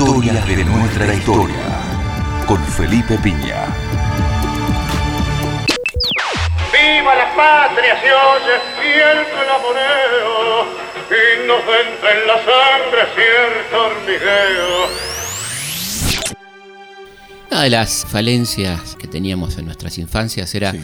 Historias 0.00 0.46
de 0.46 0.64
nuestra 0.64 1.12
historia. 1.12 1.64
Con 2.46 2.64
Felipe 2.64 3.18
Piña. 3.18 3.66
¡Viva 6.72 7.14
la 7.16 7.34
patria 7.34 8.00
se 8.00 8.12
oye 8.12 8.60
y 8.80 8.92
el 8.92 9.26
clamoreo! 9.26 10.66
Inocente 11.42 12.12
en 12.12 12.26
la 12.28 12.36
sangre 12.36 13.08
cierto 13.16 13.86
hormigueo 13.86 15.17
una 17.50 17.62
de 17.62 17.70
las 17.70 18.04
falencias 18.04 18.96
que 18.96 19.06
teníamos 19.06 19.56
en 19.56 19.64
nuestras 19.64 19.98
infancias 19.98 20.54
era 20.54 20.74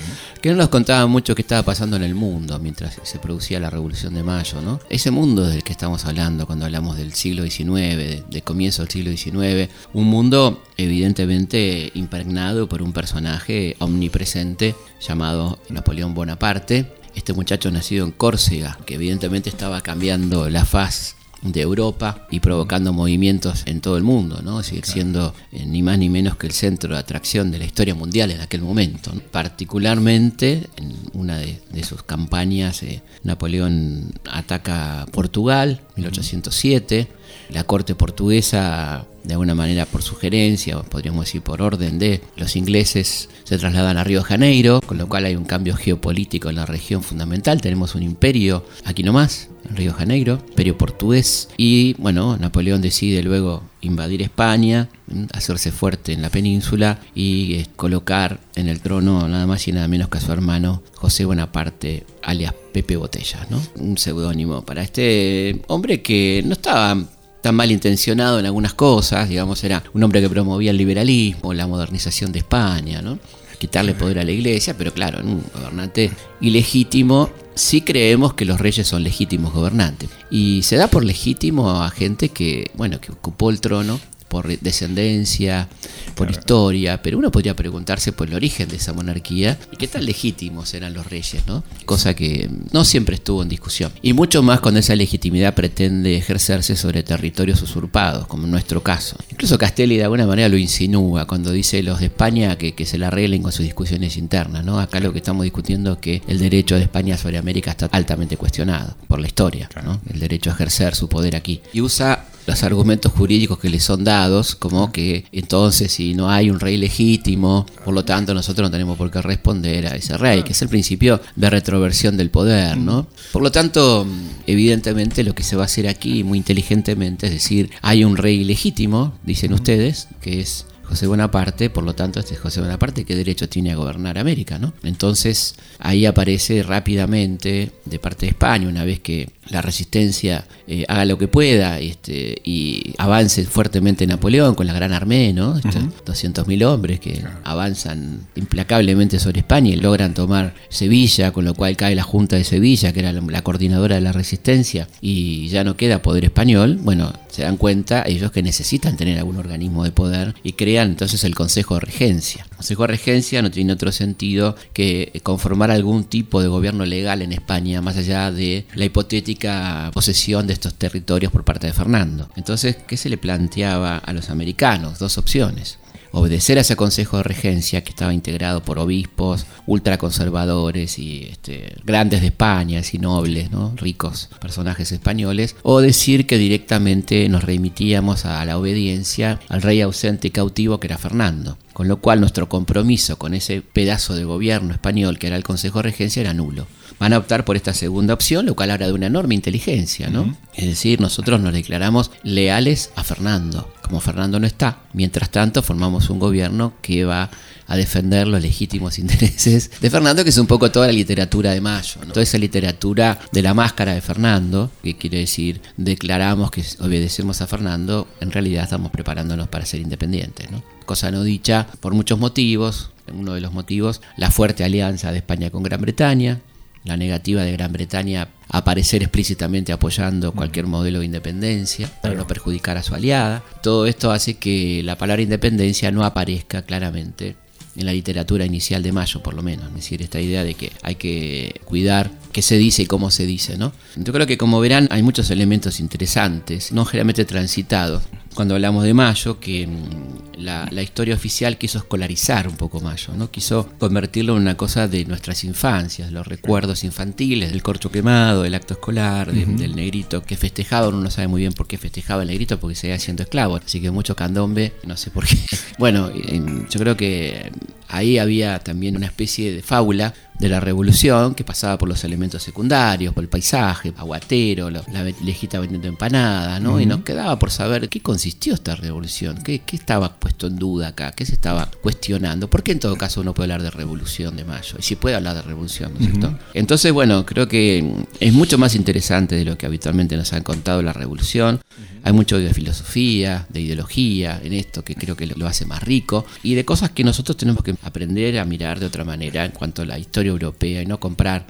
que 0.40 0.50
no 0.50 0.56
nos 0.56 0.68
contaban 0.68 1.10
mucho 1.10 1.34
qué 1.34 1.42
estaba 1.42 1.62
pasando 1.62 1.96
en 1.96 2.02
el 2.02 2.14
mundo 2.14 2.58
mientras 2.58 2.98
se 3.02 3.18
producía 3.18 3.60
la 3.60 3.70
Revolución 3.70 4.14
de 4.14 4.22
Mayo, 4.22 4.60
¿no? 4.62 4.80
Ese 4.88 5.10
mundo 5.10 5.46
del 5.46 5.62
que 5.62 5.72
estamos 5.72 6.04
hablando 6.06 6.46
cuando 6.46 6.64
hablamos 6.64 6.96
del 6.96 7.12
siglo 7.12 7.42
XIX, 7.42 8.24
de, 8.28 8.42
comienzo 8.42 8.82
del 8.82 8.90
siglo 8.90 9.10
XIX, 9.10 9.70
un 9.92 10.06
mundo 10.06 10.62
evidentemente 10.76 11.90
impregnado 11.94 12.68
por 12.68 12.82
un 12.82 12.92
personaje 12.92 13.76
omnipresente 13.78 14.74
llamado 15.00 15.58
Napoleón 15.68 16.14
Bonaparte, 16.14 16.86
este 17.14 17.32
muchacho 17.32 17.70
nacido 17.70 18.04
en 18.04 18.12
Córcega, 18.12 18.78
que 18.86 18.94
evidentemente 18.94 19.50
estaba 19.50 19.80
cambiando 19.82 20.48
la 20.48 20.64
faz 20.64 21.16
de 21.44 21.60
Europa 21.60 22.26
y 22.30 22.40
provocando 22.40 22.92
movimientos 22.92 23.62
en 23.66 23.80
todo 23.80 23.96
el 23.96 24.02
mundo, 24.02 24.40
¿no? 24.42 24.62
Siendo 24.62 25.34
eh, 25.52 25.64
ni 25.66 25.82
más 25.82 25.98
ni 25.98 26.08
menos 26.08 26.36
que 26.36 26.46
el 26.46 26.52
centro 26.52 26.94
de 26.94 27.00
atracción 27.00 27.50
de 27.50 27.58
la 27.58 27.64
historia 27.64 27.94
mundial 27.94 28.30
en 28.30 28.40
aquel 28.40 28.62
momento. 28.62 29.12
Particularmente 29.30 30.66
en 30.76 30.94
una 31.12 31.38
de, 31.38 31.84
sus 31.84 32.02
campañas, 32.02 32.82
eh, 32.82 33.02
Napoleón 33.22 34.14
ataca 34.24 35.06
Portugal, 35.12 35.82
1807, 35.96 37.08
la 37.50 37.64
corte 37.64 37.94
portuguesa 37.94 39.06
de 39.24 39.32
alguna 39.32 39.54
manera 39.54 39.86
por 39.86 40.02
sugerencia, 40.02 40.78
podríamos 40.82 41.24
decir 41.24 41.42
por 41.42 41.62
orden 41.62 41.98
de 41.98 42.20
los 42.36 42.56
ingleses, 42.56 43.30
se 43.44 43.58
trasladan 43.58 43.96
a 43.96 44.04
Río 44.04 44.20
de 44.20 44.24
Janeiro, 44.26 44.80
con 44.86 44.98
lo 44.98 45.08
cual 45.08 45.24
hay 45.24 45.34
un 45.34 45.44
cambio 45.44 45.74
geopolítico 45.74 46.50
en 46.50 46.56
la 46.56 46.66
región 46.66 47.02
fundamental. 47.02 47.60
Tenemos 47.60 47.94
un 47.94 48.02
imperio 48.02 48.64
aquí 48.84 49.02
nomás, 49.02 49.48
en 49.68 49.76
Río 49.76 49.92
de 49.92 49.98
Janeiro, 49.98 50.38
imperio 50.50 50.76
portugués, 50.76 51.48
y 51.56 51.94
bueno, 51.94 52.36
Napoleón 52.36 52.82
decide 52.82 53.22
luego 53.22 53.62
invadir 53.80 54.22
España, 54.22 54.88
hacerse 55.32 55.72
fuerte 55.72 56.12
en 56.12 56.22
la 56.22 56.30
península 56.30 57.00
y 57.14 57.54
eh, 57.54 57.66
colocar 57.76 58.40
en 58.56 58.68
el 58.68 58.80
trono 58.80 59.28
nada 59.28 59.46
más 59.46 59.66
y 59.68 59.72
nada 59.72 59.88
menos 59.88 60.08
que 60.08 60.18
a 60.18 60.20
su 60.20 60.32
hermano 60.32 60.82
José 60.94 61.24
Bonaparte, 61.24 62.04
alias 62.22 62.54
Pepe 62.72 62.96
Botella, 62.96 63.46
¿no? 63.50 63.60
Un 63.76 63.98
seudónimo 63.98 64.62
para 64.62 64.82
este 64.82 65.62
hombre 65.68 66.02
que 66.02 66.42
no 66.44 66.54
estaba 66.54 66.96
tan 67.44 67.56
malintencionado 67.56 68.40
en 68.40 68.46
algunas 68.46 68.72
cosas, 68.72 69.28
digamos, 69.28 69.62
era 69.64 69.84
un 69.92 70.02
hombre 70.02 70.22
que 70.22 70.30
promovía 70.30 70.70
el 70.70 70.78
liberalismo, 70.78 71.52
la 71.52 71.66
modernización 71.66 72.32
de 72.32 72.38
España, 72.38 73.02
¿no? 73.02 73.18
quitarle 73.58 73.92
poder 73.92 74.18
a 74.18 74.24
la 74.24 74.30
iglesia, 74.30 74.74
pero 74.78 74.94
claro, 74.94 75.20
en 75.20 75.28
un 75.28 75.44
gobernante 75.54 76.10
ilegítimo 76.40 77.28
sí 77.54 77.82
creemos 77.82 78.32
que 78.32 78.46
los 78.46 78.58
reyes 78.58 78.88
son 78.88 79.02
legítimos 79.02 79.52
gobernantes. 79.52 80.08
Y 80.30 80.62
se 80.62 80.76
da 80.76 80.88
por 80.88 81.04
legítimo 81.04 81.82
a 81.82 81.90
gente 81.90 82.30
que, 82.30 82.70
bueno, 82.76 82.98
que 82.98 83.12
ocupó 83.12 83.50
el 83.50 83.60
trono 83.60 84.00
por 84.34 84.48
descendencia, 84.58 85.68
por 86.16 86.28
historia, 86.28 87.00
pero 87.00 87.18
uno 87.18 87.30
podría 87.30 87.54
preguntarse 87.54 88.10
por 88.10 88.26
el 88.26 88.34
origen 88.34 88.68
de 88.68 88.74
esa 88.74 88.92
monarquía 88.92 89.56
y 89.70 89.76
qué 89.76 89.86
tan 89.86 90.04
legítimos 90.04 90.74
eran 90.74 90.92
los 90.92 91.06
reyes, 91.08 91.46
¿no? 91.46 91.62
Cosa 91.84 92.14
que 92.14 92.50
no 92.72 92.84
siempre 92.84 93.14
estuvo 93.14 93.44
en 93.44 93.48
discusión. 93.48 93.92
Y 94.02 94.12
mucho 94.12 94.42
más 94.42 94.58
cuando 94.58 94.80
esa 94.80 94.96
legitimidad 94.96 95.54
pretende 95.54 96.16
ejercerse 96.16 96.74
sobre 96.74 97.04
territorios 97.04 97.62
usurpados, 97.62 98.26
como 98.26 98.46
en 98.46 98.50
nuestro 98.50 98.82
caso. 98.82 99.16
Incluso 99.30 99.56
Castelli 99.56 99.98
de 99.98 100.02
alguna 100.02 100.26
manera 100.26 100.48
lo 100.48 100.56
insinúa 100.56 101.28
cuando 101.28 101.52
dice 101.52 101.84
los 101.84 102.00
de 102.00 102.06
España 102.06 102.58
que, 102.58 102.74
se 102.84 102.98
la 102.98 103.06
arreglen 103.06 103.40
con 103.40 103.52
sus 103.52 103.64
discusiones 103.64 104.16
internas, 104.16 104.64
¿no? 104.64 104.80
Acá 104.80 104.98
lo 104.98 105.12
que 105.12 105.18
estamos 105.18 105.44
discutiendo 105.44 105.92
es 105.92 105.98
que 105.98 106.22
el 106.26 106.40
derecho 106.40 106.74
de 106.74 106.82
España 106.82 107.16
sobre 107.16 107.38
América 107.38 107.70
está 107.70 107.86
altamente 107.92 108.36
cuestionado 108.36 108.96
por 109.06 109.20
la 109.20 109.28
historia, 109.28 109.70
¿no? 109.84 110.00
El 110.12 110.18
derecho 110.18 110.50
a 110.50 110.54
ejercer 110.54 110.96
su 110.96 111.08
poder 111.08 111.36
aquí. 111.36 111.60
Y 111.72 111.82
usa 111.82 112.24
los 112.46 112.62
argumentos 112.62 113.12
jurídicos 113.12 113.58
que 113.58 113.70
le 113.70 113.80
son 113.80 114.04
dados, 114.04 114.54
como 114.54 114.92
que 114.92 115.24
entonces 115.32 115.92
si 115.92 116.14
no 116.14 116.30
hay 116.30 116.50
un 116.50 116.60
rey 116.60 116.76
legítimo, 116.76 117.66
por 117.84 117.94
lo 117.94 118.04
tanto 118.04 118.34
nosotros 118.34 118.66
no 118.66 118.70
tenemos 118.70 118.96
por 118.98 119.10
qué 119.10 119.22
responder 119.22 119.86
a 119.86 119.96
ese 119.96 120.16
rey, 120.18 120.42
que 120.42 120.52
es 120.52 120.62
el 120.62 120.68
principio 120.68 121.20
de 121.36 121.50
retroversión 121.50 122.16
del 122.16 122.30
poder, 122.30 122.76
¿no? 122.76 123.06
Por 123.32 123.42
lo 123.42 123.50
tanto, 123.50 124.06
evidentemente 124.46 125.24
lo 125.24 125.34
que 125.34 125.42
se 125.42 125.56
va 125.56 125.62
a 125.62 125.66
hacer 125.66 125.88
aquí 125.88 126.24
muy 126.24 126.38
inteligentemente 126.38 127.26
es 127.26 127.32
decir, 127.32 127.70
hay 127.82 128.04
un 128.04 128.16
rey 128.16 128.44
legítimo, 128.44 129.14
dicen 129.24 129.52
ustedes, 129.52 130.08
que 130.20 130.40
es 130.40 130.66
José 130.84 131.06
Bonaparte, 131.06 131.70
por 131.70 131.84
lo 131.84 131.94
tanto, 131.94 132.20
este 132.20 132.36
José 132.36 132.60
Bonaparte, 132.60 133.04
¿qué 133.04 133.16
derecho 133.16 133.48
tiene 133.48 133.72
a 133.72 133.76
gobernar 133.76 134.18
América? 134.18 134.58
¿no? 134.58 134.72
Entonces, 134.82 135.54
ahí 135.78 136.06
aparece 136.06 136.62
rápidamente 136.62 137.70
de 137.84 137.98
parte 137.98 138.26
de 138.26 138.30
España, 138.30 138.68
una 138.68 138.84
vez 138.84 139.00
que 139.00 139.28
la 139.50 139.60
resistencia 139.60 140.44
eh, 140.66 140.84
haga 140.88 141.04
lo 141.04 141.18
que 141.18 141.28
pueda 141.28 141.78
este, 141.78 142.40
y 142.44 142.94
avance 142.98 143.44
fuertemente 143.44 144.06
Napoleón 144.06 144.54
con 144.54 144.66
la 144.66 144.72
gran 144.72 144.92
armée, 144.92 145.32
¿no? 145.32 145.56
200.000 145.56 146.64
hombres 146.64 147.00
que 147.00 147.22
avanzan 147.44 148.26
implacablemente 148.36 149.18
sobre 149.18 149.40
España 149.40 149.70
y 149.70 149.76
logran 149.76 150.14
tomar 150.14 150.54
Sevilla, 150.68 151.32
con 151.32 151.44
lo 151.44 151.54
cual 151.54 151.76
cae 151.76 151.94
la 151.94 152.02
Junta 152.02 152.36
de 152.36 152.44
Sevilla, 152.44 152.92
que 152.92 153.00
era 153.00 153.12
la 153.12 153.42
coordinadora 153.42 153.96
de 153.96 154.00
la 154.00 154.12
resistencia, 154.12 154.88
y 155.00 155.48
ya 155.48 155.64
no 155.64 155.76
queda 155.76 156.02
poder 156.02 156.24
español. 156.24 156.78
Bueno, 156.82 157.12
se 157.28 157.42
dan 157.42 157.56
cuenta 157.56 158.04
ellos 158.06 158.30
que 158.32 158.42
necesitan 158.42 158.96
tener 158.96 159.18
algún 159.18 159.36
organismo 159.36 159.84
de 159.84 159.92
poder 159.92 160.34
y 160.42 160.52
crean 160.52 160.73
entonces 160.82 161.24
el 161.24 161.34
Consejo 161.34 161.74
de 161.74 161.80
Regencia. 161.80 162.44
El 162.50 162.56
Consejo 162.56 162.82
de 162.82 162.88
Regencia 162.88 163.42
no 163.42 163.50
tiene 163.50 163.72
otro 163.72 163.92
sentido 163.92 164.56
que 164.72 165.20
conformar 165.22 165.70
algún 165.70 166.04
tipo 166.04 166.42
de 166.42 166.48
gobierno 166.48 166.84
legal 166.84 167.22
en 167.22 167.32
España, 167.32 167.80
más 167.80 167.96
allá 167.96 168.30
de 168.30 168.66
la 168.74 168.84
hipotética 168.84 169.90
posesión 169.92 170.46
de 170.46 170.54
estos 170.54 170.74
territorios 170.74 171.32
por 171.32 171.44
parte 171.44 171.66
de 171.66 171.72
Fernando. 171.72 172.28
Entonces, 172.36 172.76
¿qué 172.86 172.96
se 172.96 173.08
le 173.08 173.18
planteaba 173.18 173.98
a 173.98 174.12
los 174.12 174.30
americanos? 174.30 174.98
Dos 174.98 175.18
opciones 175.18 175.78
obedecer 176.14 176.58
a 176.58 176.62
ese 176.62 176.76
consejo 176.76 177.18
de 177.18 177.24
regencia 177.24 177.82
que 177.82 177.90
estaba 177.90 178.14
integrado 178.14 178.62
por 178.62 178.78
obispos 178.78 179.46
ultraconservadores 179.66 180.98
y 180.98 181.28
este, 181.30 181.76
grandes 181.84 182.20
de 182.20 182.28
España, 182.28 182.80
y 182.92 182.98
nobles, 182.98 183.50
¿no? 183.50 183.74
ricos 183.76 184.30
personajes 184.40 184.92
españoles, 184.92 185.56
o 185.62 185.80
decir 185.80 186.26
que 186.26 186.38
directamente 186.38 187.28
nos 187.28 187.44
remitíamos 187.44 188.24
a 188.24 188.44
la 188.44 188.58
obediencia 188.58 189.40
al 189.48 189.62
rey 189.62 189.80
ausente 189.80 190.28
y 190.28 190.30
cautivo 190.30 190.78
que 190.80 190.86
era 190.86 190.98
Fernando. 190.98 191.58
Con 191.72 191.88
lo 191.88 191.96
cual 191.96 192.20
nuestro 192.20 192.48
compromiso 192.48 193.18
con 193.18 193.34
ese 193.34 193.60
pedazo 193.60 194.14
de 194.14 194.22
gobierno 194.22 194.72
español 194.72 195.18
que 195.18 195.26
era 195.26 195.36
el 195.36 195.42
Consejo 195.42 195.80
de 195.80 195.84
Regencia 195.84 196.20
era 196.20 196.32
nulo 196.32 196.68
van 196.98 197.12
a 197.12 197.18
optar 197.18 197.44
por 197.44 197.56
esta 197.56 197.74
segunda 197.74 198.14
opción, 198.14 198.46
lo 198.46 198.54
cual 198.54 198.70
habla 198.70 198.86
de 198.86 198.92
una 198.92 199.06
enorme 199.06 199.34
inteligencia, 199.34 200.08
¿no? 200.08 200.36
Es 200.54 200.66
decir, 200.66 201.00
nosotros 201.00 201.40
nos 201.40 201.52
declaramos 201.52 202.10
leales 202.22 202.90
a 202.96 203.04
Fernando. 203.04 203.72
Como 203.82 204.00
Fernando 204.00 204.40
no 204.40 204.46
está, 204.46 204.78
mientras 204.92 205.30
tanto 205.30 205.62
formamos 205.62 206.08
un 206.08 206.18
gobierno 206.18 206.74
que 206.80 207.04
va 207.04 207.30
a 207.66 207.76
defender 207.76 208.26
los 208.26 208.42
legítimos 208.42 208.98
intereses 208.98 209.70
de 209.80 209.90
Fernando, 209.90 210.22
que 210.22 210.30
es 210.30 210.38
un 210.38 210.46
poco 210.46 210.70
toda 210.70 210.86
la 210.86 210.92
literatura 210.92 211.52
de 211.52 211.60
Mayo, 211.60 212.00
toda 212.08 212.22
esa 212.22 212.38
literatura 212.38 213.18
de 213.32 213.42
la 213.42 213.54
máscara 213.54 213.94
de 213.94 214.00
Fernando, 214.00 214.70
que 214.82 214.96
quiere 214.96 215.18
decir, 215.18 215.60
declaramos 215.76 216.50
que 216.50 216.64
obedecemos 216.80 217.40
a 217.40 217.46
Fernando, 217.46 218.08
en 218.20 218.30
realidad 218.30 218.64
estamos 218.64 218.90
preparándonos 218.90 219.48
para 219.48 219.66
ser 219.66 219.80
independientes. 219.80 220.50
¿no? 220.50 220.62
Cosa 220.86 221.10
no 221.10 221.22
dicha 221.22 221.66
por 221.80 221.94
muchos 221.94 222.18
motivos, 222.18 222.90
uno 223.12 223.34
de 223.34 223.40
los 223.40 223.52
motivos, 223.52 224.00
la 224.16 224.30
fuerte 224.30 224.64
alianza 224.64 225.12
de 225.12 225.18
España 225.18 225.50
con 225.50 225.62
Gran 225.62 225.80
Bretaña, 225.80 226.40
la 226.84 226.96
negativa 226.96 227.42
de 227.42 227.52
Gran 227.52 227.72
Bretaña 227.72 228.28
a 228.48 228.58
aparecer 228.58 229.02
explícitamente 229.02 229.72
apoyando 229.72 230.32
cualquier 230.32 230.66
modelo 230.66 231.00
de 231.00 231.06
independencia 231.06 231.90
para 232.02 232.14
no 232.14 232.26
perjudicar 232.26 232.76
a 232.76 232.82
su 232.82 232.94
aliada. 232.94 233.42
Todo 233.62 233.86
esto 233.86 234.10
hace 234.10 234.34
que 234.34 234.82
la 234.84 234.96
palabra 234.96 235.22
independencia 235.22 235.90
no 235.90 236.04
aparezca 236.04 236.62
claramente 236.62 237.36
en 237.76 237.86
la 237.86 237.92
literatura 237.92 238.44
inicial 238.44 238.82
de 238.82 238.92
Mayo, 238.92 239.22
por 239.22 239.34
lo 239.34 239.42
menos. 239.42 239.66
Es 239.68 239.74
decir, 239.74 240.02
esta 240.02 240.20
idea 240.20 240.44
de 240.44 240.54
que 240.54 240.72
hay 240.82 240.94
que 240.94 241.60
cuidar 241.64 242.10
qué 242.32 242.42
se 242.42 242.56
dice 242.56 242.82
y 242.82 242.86
cómo 242.86 243.10
se 243.10 243.26
dice, 243.26 243.56
¿no? 243.56 243.72
Yo 243.96 244.12
creo 244.12 244.26
que, 244.26 244.38
como 244.38 244.60
verán, 244.60 244.86
hay 244.90 245.02
muchos 245.02 245.30
elementos 245.30 245.80
interesantes, 245.80 246.70
no 246.72 246.84
generalmente 246.84 247.24
transitados, 247.24 248.04
cuando 248.34 248.54
hablamos 248.54 248.84
de 248.84 248.94
Mayo, 248.94 249.38
que 249.38 249.66
mm, 249.66 250.42
la, 250.42 250.82
historia 250.82 251.14
oficial 251.14 251.56
quiso 251.56 251.78
escolarizar 251.78 252.48
un 252.48 252.56
poco 252.56 252.80
Mayo, 252.80 253.14
¿no? 253.16 253.30
Quiso 253.30 253.70
convertirlo 253.78 254.36
en 254.36 254.42
una 254.42 254.56
cosa 254.56 254.88
de 254.88 255.04
nuestras 255.04 255.44
infancias, 255.44 256.12
los 256.12 256.26
recuerdos 256.26 256.84
infantiles, 256.84 257.50
del 257.50 257.62
corcho 257.62 257.90
quemado, 257.90 258.42
del 258.42 258.54
acto 258.54 258.74
escolar, 258.74 259.32
del 259.32 259.76
negrito 259.76 260.22
que 260.22 260.36
festejaba, 260.36 260.88
uno 260.88 261.00
no 261.00 261.10
sabe 261.10 261.28
muy 261.28 261.40
bien 261.40 261.52
por 261.52 261.66
qué 261.66 261.78
festejaba 261.78 262.22
el 262.22 262.28
negrito, 262.28 262.58
porque 262.58 262.74
seguía 262.74 262.98
siendo 262.98 263.22
esclavo, 263.22 263.56
así 263.56 263.80
que 263.80 263.90
mucho 263.90 264.16
candombe, 264.16 264.72
no 264.84 264.96
sé 264.96 265.10
por 265.10 265.26
qué. 265.26 265.36
Bueno, 265.76 266.10
yo 266.12 266.80
creo 266.80 266.96
que 266.96 267.50
ahí 267.96 268.18
había 268.18 268.58
también 268.58 268.96
una 268.96 269.06
especie 269.06 269.52
de 269.52 269.62
fábula 269.62 270.14
de 270.38 270.48
la 270.48 270.58
revolución 270.58 271.34
que 271.34 271.44
pasaba 271.44 271.78
por 271.78 271.88
los 271.88 272.02
elementos 272.02 272.42
secundarios, 272.42 273.14
por 273.14 273.22
el 273.22 273.30
paisaje, 273.30 273.92
aguatero, 273.96 274.68
la, 274.68 274.82
lejita 275.22 275.60
vendiendo 275.60 275.86
empanadas, 275.86 276.60
¿no? 276.60 276.80
Y 276.80 276.86
nos 276.86 277.02
quedaba 277.02 277.38
por 277.38 277.50
saber 277.50 277.88
qué 277.88 278.00
consistió 278.00 278.54
esta 278.54 278.74
revolución, 278.74 279.38
qué, 279.42 279.60
qué, 279.60 279.76
estaba 279.76 280.16
puesto 280.16 280.48
en 280.48 280.56
duda 280.56 280.88
acá, 280.88 281.12
qué 281.12 281.24
se 281.24 281.34
estaba 281.34 281.70
cuestionando, 281.82 282.50
por 282.50 282.62
qué 282.62 282.72
en 282.72 282.80
todo 282.80 282.96
caso 282.96 283.20
uno 283.20 283.32
puede 283.32 283.52
hablar 283.52 283.62
de 283.62 283.70
revolución 283.70 284.36
de 284.36 284.44
mayo, 284.44 284.76
y 284.78 284.82
si 284.82 284.96
puede 284.96 285.14
hablar 285.14 285.36
de 285.36 285.42
revolución, 285.42 285.92
¿no 285.94 286.00
es 286.00 286.06
cierto? 286.06 286.38
Entonces, 286.52 286.92
bueno, 286.92 287.24
creo 287.24 287.46
que 287.46 288.04
es 288.18 288.32
mucho 288.32 288.58
más 288.58 288.74
interesante 288.74 289.36
de 289.36 289.44
lo 289.44 289.56
que 289.56 289.66
habitualmente 289.66 290.16
nos 290.16 290.32
han 290.32 290.42
contado 290.42 290.82
la 290.82 290.92
revolución, 290.92 291.60
hay 292.04 292.12
mucho 292.12 292.38
de 292.38 292.52
filosofía, 292.52 293.46
de 293.48 293.62
ideología 293.62 294.38
en 294.44 294.52
esto 294.52 294.84
que 294.84 294.94
creo 294.94 295.16
que 295.16 295.26
lo 295.26 295.46
hace 295.46 295.64
más 295.64 295.82
rico, 295.82 296.26
y 296.42 296.54
de 296.54 296.66
cosas 296.66 296.90
que 296.90 297.02
nosotros 297.02 297.38
tenemos 297.38 297.64
que 297.64 297.74
aprender 297.82 298.38
a 298.38 298.44
mirar 298.44 298.78
de 298.78 298.86
otra 298.86 299.04
manera 299.04 299.44
en 299.46 299.52
cuanto 299.52 299.82
a 299.82 299.86
la 299.86 299.98
historia 299.98 300.30
europea 300.30 300.82
y 300.82 300.86
no 300.86 301.00
comprar 301.00 301.46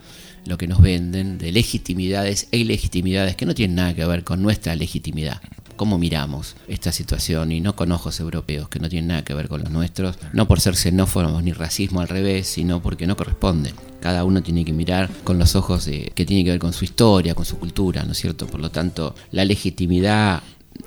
lo 0.46 0.56
que 0.56 0.68
nos 0.68 0.80
venden 0.80 1.38
de 1.38 1.50
legitimidades 1.50 2.46
e 2.52 2.58
ilegitimidades 2.58 3.34
que 3.34 3.46
no 3.46 3.54
tienen 3.54 3.76
nada 3.76 3.94
que 3.94 4.04
ver 4.04 4.22
con 4.22 4.42
nuestra 4.42 4.76
legitimidad. 4.76 5.40
Cómo 5.76 5.98
miramos 5.98 6.56
esta 6.68 6.92
situación 6.92 7.52
y 7.52 7.60
no 7.60 7.74
con 7.74 7.92
ojos 7.92 8.20
europeos 8.20 8.68
que 8.68 8.78
no 8.78 8.88
tienen 8.88 9.08
nada 9.08 9.24
que 9.24 9.34
ver 9.34 9.48
con 9.48 9.62
los 9.62 9.70
nuestros, 9.70 10.16
no 10.32 10.46
por 10.46 10.60
ser 10.60 10.76
xenófobos 10.76 11.42
ni 11.42 11.52
racismo 11.52 12.00
al 12.00 12.08
revés, 12.08 12.46
sino 12.46 12.80
porque 12.80 13.06
no 13.06 13.16
corresponden. 13.16 13.74
Cada 14.00 14.24
uno 14.24 14.42
tiene 14.42 14.64
que 14.64 14.72
mirar 14.72 15.10
con 15.24 15.38
los 15.38 15.56
ojos 15.56 15.86
de, 15.86 16.12
que 16.14 16.26
tiene 16.26 16.44
que 16.44 16.50
ver 16.50 16.60
con 16.60 16.72
su 16.72 16.84
historia, 16.84 17.34
con 17.34 17.44
su 17.44 17.58
cultura, 17.58 18.04
¿no 18.04 18.12
es 18.12 18.18
cierto? 18.18 18.46
Por 18.46 18.60
lo 18.60 18.70
tanto, 18.70 19.14
la 19.32 19.44
legitimidad 19.44 20.42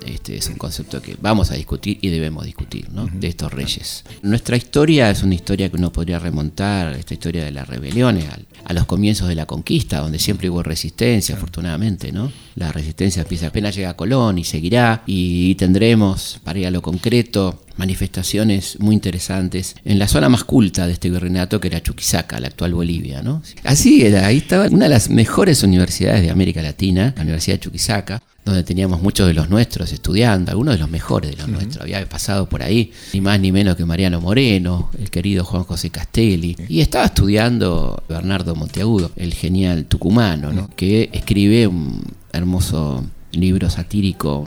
este 0.06 0.38
es 0.38 0.48
un 0.48 0.56
concepto 0.56 1.01
que 1.01 1.18
vamos 1.19 1.51
a 1.51 1.56
discutir 1.56 1.98
y 2.01 2.10
debemos 2.10 2.45
discutir, 2.45 2.89
¿no? 2.92 3.07
De 3.12 3.28
estos 3.28 3.51
reyes. 3.54 4.04
Nuestra 4.22 4.57
historia 4.57 5.10
es 5.10 5.24
una 5.24 5.36
historia 5.36 5.69
que 5.69 5.78
uno 5.78 5.92
podría 5.92 6.19
remontar, 6.19 6.94
esta 6.94 7.13
historia 7.13 7.44
de 7.44 7.51
las 7.51 7.68
rebeliones, 7.68 8.25
a, 8.63 8.74
los 8.74 8.86
comienzos 8.86 9.28
de 9.28 9.36
la 9.36 9.45
conquista, 9.45 10.00
donde 10.00 10.19
siempre 10.19 10.50
hubo 10.50 10.63
resistencia, 10.63 11.36
afortunadamente, 11.36 12.12
¿no? 12.12 12.31
La 12.56 12.72
resistencia 12.72 13.22
empieza 13.22 13.48
apenas 13.48 13.75
llega 13.75 13.92
a 13.92 13.95
Colón 13.95 14.38
y 14.38 14.44
seguirá, 14.44 15.04
y 15.06 15.56
tendremos, 15.56 16.40
para 16.44 16.60
ir 16.60 16.68
a 16.68 16.72
lo 16.72 16.81
concreto, 16.81 17.62
manifestaciones 17.78 18.80
muy 18.80 18.96
interesantes 18.96 19.76
en 19.86 20.00
la 20.00 20.08
zona 20.08 20.30
más 20.30 20.44
culta 20.44 20.88
de 20.88 20.94
este 20.94 21.10
virreinato 21.10 21.60
que 21.60 21.68
era 21.68 21.82
Chuquisaca, 21.82 22.40
la 22.40 22.48
actual 22.48 22.74
Bolivia, 22.74 23.22
¿no? 23.22 23.42
Así 23.64 24.04
era, 24.04 24.28
ahí 24.28 24.38
estaba 24.38 24.68
una 24.68 24.86
de 24.86 24.90
las 24.90 25.10
mejores 25.10 25.64
universidades 25.64 26.22
de 26.22 26.32
América 26.32 26.62
Latina, 26.62 27.14
la 27.16 27.24
Universidad 27.24 27.56
de 27.56 27.62
Chuquisaca, 27.62 28.22
donde 28.48 28.64
teníamos 28.64 29.02
muchos 29.02 29.28
de 29.28 29.34
los 29.34 29.50
nuestros 29.50 29.92
estudiando, 29.92 30.52
algunos 30.52 30.76
de 30.76 30.80
los 30.80 30.90
mejores 30.90 31.32
de 31.32 31.38
los 31.38 31.50
nuestros. 31.50 31.82
Había 31.82 32.08
pasado 32.08 32.48
por 32.48 32.64
ahí, 32.64 32.94
ni 33.14 33.20
más 33.20 33.40
ni 33.40 33.52
menos 33.52 33.76
que 33.76 33.86
Mariano 33.86 34.22
Moreno, 34.22 34.90
el 34.98 35.10
querido 35.10 35.44
Juan 35.44 35.64
José 35.64 35.90
Castelli, 35.90 36.56
y 36.70 36.80
estaba 36.80 37.06
estudiando 37.06 38.04
Bernardo 38.08 38.56
Monteagudo, 38.56 39.12
el 39.18 39.34
genial 39.34 39.86
tucumano, 39.86 40.70
que 40.76 41.10
escribe 41.12 41.68
un 41.68 42.02
hermoso 42.32 43.06
libro 43.34 43.70
satírico, 43.70 44.46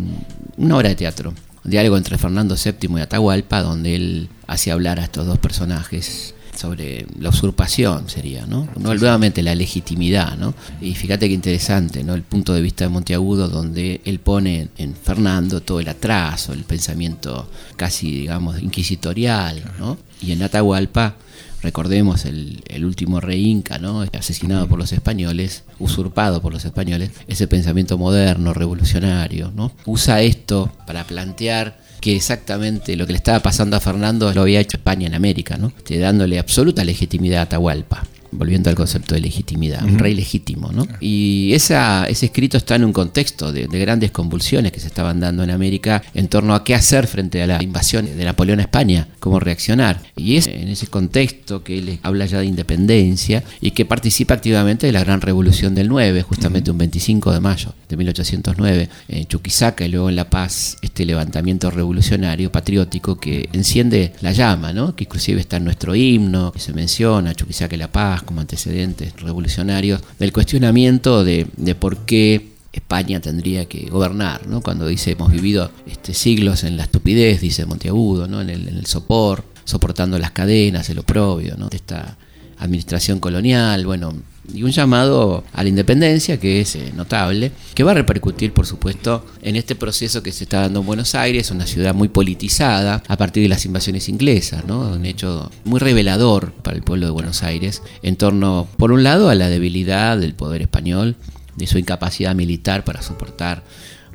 una 0.56 0.76
obra 0.76 0.88
de 0.88 0.94
teatro, 0.94 1.34
diálogo 1.64 1.96
entre 1.96 2.18
Fernando 2.18 2.56
VII 2.56 2.98
y 2.98 3.00
Atahualpa, 3.00 3.62
donde 3.62 3.94
él 3.94 4.28
hace 4.46 4.70
hablar 4.70 5.00
a 5.00 5.04
estos 5.04 5.26
dos 5.26 5.38
personajes 5.38 6.34
sobre 6.56 7.06
la 7.18 7.30
usurpación 7.30 8.08
sería, 8.08 8.44
¿no? 8.44 8.68
Nuevamente 8.76 9.42
la 9.42 9.54
legitimidad, 9.54 10.36
¿no? 10.36 10.54
Y 10.80 10.94
fíjate 10.94 11.28
qué 11.28 11.34
interesante, 11.34 12.04
¿no? 12.04 12.14
El 12.14 12.22
punto 12.22 12.52
de 12.52 12.60
vista 12.60 12.84
de 12.84 12.90
Monteagudo 12.90 13.48
donde 13.48 14.00
él 14.04 14.18
pone 14.18 14.68
en 14.76 14.94
Fernando 14.94 15.62
todo 15.62 15.80
el 15.80 15.88
atraso, 15.88 16.52
el 16.52 16.64
pensamiento 16.64 17.48
casi, 17.76 18.10
digamos, 18.10 18.60
inquisitorial, 18.60 19.62
¿no? 19.78 19.96
Y 20.20 20.32
en 20.32 20.42
Atahualpa, 20.42 21.16
recordemos 21.62 22.24
el, 22.24 22.62
último 22.84 23.20
rey 23.20 23.46
inca, 23.46 23.78
¿no? 23.78 24.02
Asesinado 24.18 24.68
por 24.68 24.78
los 24.78 24.92
españoles, 24.92 25.64
usurpado 25.78 26.40
por 26.40 26.52
los 26.52 26.64
españoles, 26.64 27.10
ese 27.28 27.46
pensamiento 27.46 27.98
moderno, 27.98 28.54
revolucionario, 28.54 29.52
¿no? 29.54 29.72
Usa 29.86 30.22
esto 30.22 30.72
para 30.86 31.04
plantear 31.04 31.78
que 32.00 32.16
exactamente 32.16 32.96
lo 32.96 33.06
que 33.06 33.12
le 33.12 33.18
estaba 33.18 33.40
pasando 33.40 33.76
a 33.76 33.80
Fernando 33.80 34.32
lo 34.32 34.42
había 34.42 34.60
hecho 34.60 34.78
España 34.78 35.06
en 35.06 35.14
América, 35.14 35.58
¿no? 35.58 35.72
dándole 35.88 36.38
absoluta 36.38 36.82
legitimidad 36.82 37.40
a 37.40 37.42
Atahualpa 37.42 38.04
volviendo 38.32 38.70
al 38.70 38.76
concepto 38.76 39.14
de 39.14 39.20
legitimidad, 39.20 39.84
un 39.84 39.98
rey 39.98 40.14
legítimo, 40.14 40.70
¿no? 40.72 40.86
Y 41.00 41.52
esa, 41.52 42.04
ese 42.06 42.26
escrito 42.26 42.56
está 42.56 42.76
en 42.76 42.84
un 42.84 42.92
contexto 42.92 43.52
de, 43.52 43.66
grandes 43.66 44.10
convulsiones 44.10 44.72
que 44.72 44.80
se 44.80 44.88
estaban 44.88 45.20
dando 45.20 45.42
en 45.42 45.50
América 45.50 46.02
en 46.14 46.28
torno 46.28 46.54
a 46.54 46.64
qué 46.64 46.74
hacer 46.74 47.06
frente 47.06 47.42
a 47.42 47.46
la 47.46 47.62
invasión 47.62 48.04
de 48.04 48.24
Napoleón 48.24 48.58
a 48.58 48.62
España, 48.62 49.08
cómo 49.18 49.40
reaccionar. 49.40 50.02
Y 50.16 50.36
es 50.36 50.46
en 50.46 50.68
ese 50.68 50.86
contexto 50.86 51.64
que 51.64 51.78
él 51.78 51.98
habla 52.02 52.26
ya 52.26 52.38
de 52.38 52.46
independencia 52.46 53.42
y 53.60 53.70
que 53.70 53.84
participa 53.84 54.34
activamente 54.34 54.86
de 54.86 54.92
la 54.92 55.02
gran 55.02 55.20
revolución 55.20 55.74
del 55.74 55.88
9, 55.88 56.22
justamente 56.22 56.70
un 56.70 56.78
25 56.78 57.32
de 57.32 57.40
mayo 57.40 57.74
de 57.88 57.96
1809, 57.96 58.88
en 59.08 59.26
Chuquisaca 59.26 59.84
y 59.84 59.88
luego 59.88 60.08
en 60.08 60.16
La 60.16 60.28
Paz, 60.30 60.76
este 60.82 61.04
levantamiento 61.04 61.70
revolucionario, 61.70 62.52
patriótico, 62.52 63.18
que 63.18 63.48
enciende 63.52 64.12
la 64.20 64.32
llama, 64.32 64.72
¿no? 64.72 64.94
Que 64.94 65.04
inclusive 65.04 65.40
está 65.40 65.56
en 65.56 65.64
nuestro 65.64 65.94
himno, 65.94 66.52
que 66.52 66.60
se 66.60 66.72
menciona, 66.72 67.34
Chuquisaca 67.34 67.74
y 67.74 67.78
La 67.78 67.90
Paz, 67.90 68.19
como 68.22 68.40
antecedentes 68.40 69.14
revolucionarios 69.20 70.00
del 70.18 70.32
cuestionamiento 70.32 71.24
de, 71.24 71.46
por 71.78 71.98
qué 71.98 72.50
España 72.72 73.20
tendría 73.20 73.66
que 73.66 73.86
gobernar, 73.90 74.46
¿no? 74.46 74.60
Cuando 74.60 74.86
dice 74.86 75.12
hemos 75.12 75.32
vivido 75.32 75.70
este, 75.86 76.14
siglos 76.14 76.64
en 76.64 76.76
la 76.76 76.84
estupidez, 76.84 77.40
dice 77.40 77.66
Monteagudo, 77.66 78.28
¿no? 78.28 78.40
En 78.40 78.50
el, 78.50 78.68
en 78.68 78.76
el 78.76 78.86
sopor, 78.86 79.44
soportando 79.64 80.18
las 80.18 80.30
cadenas, 80.30 80.88
el 80.90 80.98
oprobio, 80.98 81.56
¿no? 81.56 81.68
De 81.68 81.76
esta 81.76 82.16
administración 82.58 83.18
colonial, 83.18 83.86
bueno, 83.86 84.14
y 84.54 84.62
un 84.62 84.70
llamado 84.70 85.44
a 85.52 85.62
la 85.62 85.68
independencia 85.68 86.38
que 86.38 86.60
es 86.60 86.76
eh, 86.76 86.92
notable, 86.94 87.52
que 87.74 87.84
va 87.84 87.92
a 87.92 87.94
repercutir, 87.94 88.52
por 88.52 88.66
supuesto, 88.66 89.24
en 89.42 89.56
este 89.56 89.74
proceso 89.74 90.22
que 90.22 90.32
se 90.32 90.44
está 90.44 90.62
dando 90.62 90.80
en 90.80 90.86
Buenos 90.86 91.14
Aires, 91.14 91.50
una 91.50 91.66
ciudad 91.66 91.94
muy 91.94 92.08
politizada 92.08 93.02
a 93.06 93.16
partir 93.16 93.42
de 93.42 93.48
las 93.48 93.64
invasiones 93.64 94.08
inglesas, 94.08 94.64
¿no? 94.66 94.92
un 94.92 95.06
hecho 95.06 95.50
muy 95.64 95.80
revelador 95.80 96.52
para 96.52 96.76
el 96.76 96.82
pueblo 96.82 97.06
de 97.06 97.12
Buenos 97.12 97.42
Aires 97.42 97.82
en 98.02 98.16
torno, 98.16 98.68
por 98.76 98.92
un 98.92 99.02
lado, 99.02 99.28
a 99.28 99.34
la 99.34 99.48
debilidad 99.48 100.18
del 100.18 100.34
poder 100.34 100.62
español, 100.62 101.16
de 101.56 101.66
su 101.66 101.78
incapacidad 101.78 102.34
militar 102.34 102.84
para 102.84 103.02
soportar 103.02 103.62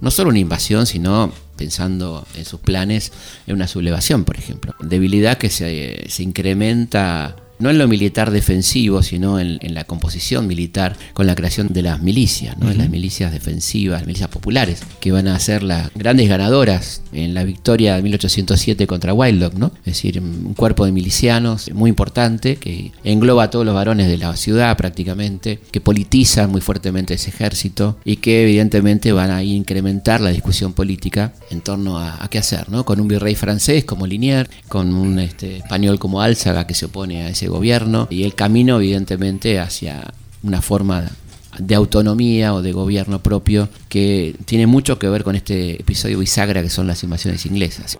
no 0.01 0.11
solo 0.11 0.29
una 0.29 0.39
invasión, 0.39 0.85
sino 0.85 1.31
pensando 1.57 2.25
en 2.35 2.45
sus 2.45 2.59
planes, 2.59 3.11
en 3.47 3.55
una 3.55 3.67
sublevación, 3.67 4.25
por 4.25 4.37
ejemplo. 4.37 4.75
Debilidad 4.81 5.37
que 5.37 5.49
se, 5.49 6.05
se 6.09 6.23
incrementa 6.23 7.35
no 7.59 7.69
en 7.69 7.77
lo 7.77 7.87
militar 7.87 8.31
defensivo, 8.31 9.03
sino 9.03 9.39
en, 9.39 9.59
la 9.73 9.83
composición 9.83 10.47
militar 10.47 10.95
con 11.13 11.27
la 11.27 11.35
creación 11.35 11.67
de 11.69 11.81
las 11.81 12.01
milicias, 12.01 12.57
¿no? 12.57 12.71
en 12.71 12.77
las 12.77 12.89
milicias 12.89 13.31
defensivas, 13.31 14.05
milicias 14.05 14.29
populares, 14.29 14.81
que 14.99 15.11
van 15.11 15.27
a 15.27 15.39
ser 15.39 15.63
las 15.63 15.91
grandes 15.95 16.29
ganadoras 16.29 17.01
en 17.11 17.33
la 17.33 17.43
victoria 17.43 17.95
de 17.95 18.03
1807 18.03 18.87
contra 18.87 19.13
Wildlock, 19.13 19.53
¿no? 19.55 19.71
es 19.79 19.95
decir, 19.95 20.19
un 20.19 20.53
cuerpo 20.53 20.85
de 20.85 20.91
milicianos 20.91 21.71
muy 21.73 21.89
importante 21.89 22.55
que 22.55 22.91
engloba 23.03 23.43
a 23.43 23.49
todos 23.49 23.65
los 23.65 23.75
varones 23.75 24.07
de 24.07 24.17
la 24.17 24.35
ciudad 24.35 24.77
prácticamente, 24.77 25.59
que 25.71 25.81
politiza 25.81 26.47
muy 26.47 26.61
fuertemente 26.61 27.15
ese 27.15 27.29
ejército 27.29 27.97
y 28.05 28.17
que 28.17 28.43
evidentemente 28.43 29.11
van 29.11 29.31
a 29.31 29.43
incrementar 29.43 30.21
la 30.21 30.29
discusión 30.29 30.73
política 30.73 31.33
en 31.49 31.61
torno 31.61 31.99
a, 31.99 32.25
qué 32.29 32.37
hacer, 32.37 32.69
¿no? 32.69 32.85
con 32.85 32.99
un 32.99 33.07
virrey 33.07 33.35
francés 33.35 33.85
como 33.85 34.07
Linier, 34.07 34.49
con 34.67 34.93
un 34.93 35.19
este, 35.19 35.57
español 35.57 35.99
como 35.99 36.21
Álzaga 36.21 36.65
que 36.67 36.73
se 36.73 36.85
opone 36.85 37.23
a 37.23 37.29
ese 37.29 37.44
gobierno 37.47 38.07
y 38.09 38.23
el 38.23 38.35
camino 38.35 38.77
evidentemente 38.77 39.59
hacia 39.59 40.13
una 40.43 40.61
forma 40.61 41.11
de 41.59 41.75
autonomía 41.75 42.53
o 42.53 42.61
de 42.61 42.71
gobierno 42.71 43.19
propio 43.19 43.69
que 43.89 44.35
tiene 44.45 44.67
mucho 44.67 44.99
que 44.99 45.09
ver 45.09 45.23
con 45.23 45.35
este 45.35 45.81
episodio 45.81 46.19
bisagra 46.19 46.61
que 46.61 46.69
son 46.69 46.87
las 46.87 47.03
invasiones 47.03 47.45
inglesas. 47.45 47.97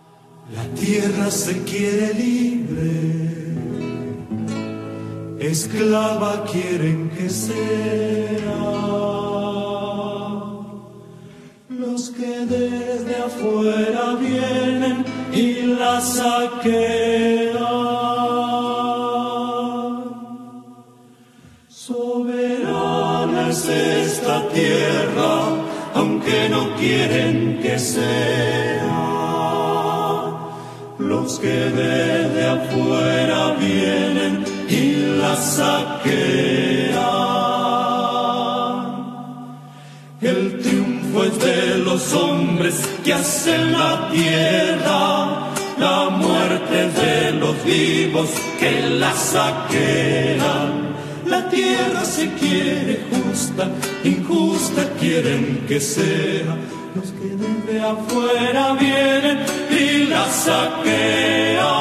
La 0.54 0.64
tierra 0.80 1.32
se 1.32 1.64
quiere 1.64 2.14
libre, 2.14 3.56
esclava 5.40 6.46
quieren 6.46 7.10
que 7.10 7.30
sea. 7.30 7.56
Los 11.70 12.10
que 12.12 12.46
desde 12.46 13.16
afuera 13.16 14.16
vienen 14.16 15.04
y 15.34 15.64
la 15.64 16.00
saquean. 16.00 17.45
Esta 23.70 24.48
tierra, 24.50 25.34
aunque 25.94 26.50
no 26.50 26.76
quieren 26.76 27.60
que 27.62 27.78
sea. 27.80 28.92
Los 31.00 31.40
que 31.40 31.48
desde 31.48 32.48
afuera 32.48 33.56
vienen 33.60 34.44
y 34.70 35.18
la 35.20 35.36
saquean. 35.36 36.96
El 40.22 40.60
triunfo 40.60 41.24
es 41.26 41.40
de 41.40 41.78
los 41.80 42.14
hombres 42.14 42.76
que 43.04 43.14
hacen 43.14 43.74
la 43.74 44.10
tierra 44.12 45.46
la 45.78 46.10
muerte 46.10 46.90
de 46.90 47.32
los 47.34 47.64
vivos 47.64 48.30
que 48.60 48.82
la 48.82 49.12
saquean. 49.14 50.85
La 51.36 51.50
tierra 51.50 52.06
se 52.06 52.30
quiere 52.36 53.02
justa, 53.12 53.70
injusta 54.06 54.90
quieren 54.98 55.66
que 55.68 55.82
sea. 55.82 56.56
Los 56.96 57.12
que 57.12 57.36
desde 57.36 57.82
afuera 57.82 58.74
vienen 58.80 59.40
y 59.70 60.06
la 60.06 60.26
saquean. 60.30 61.75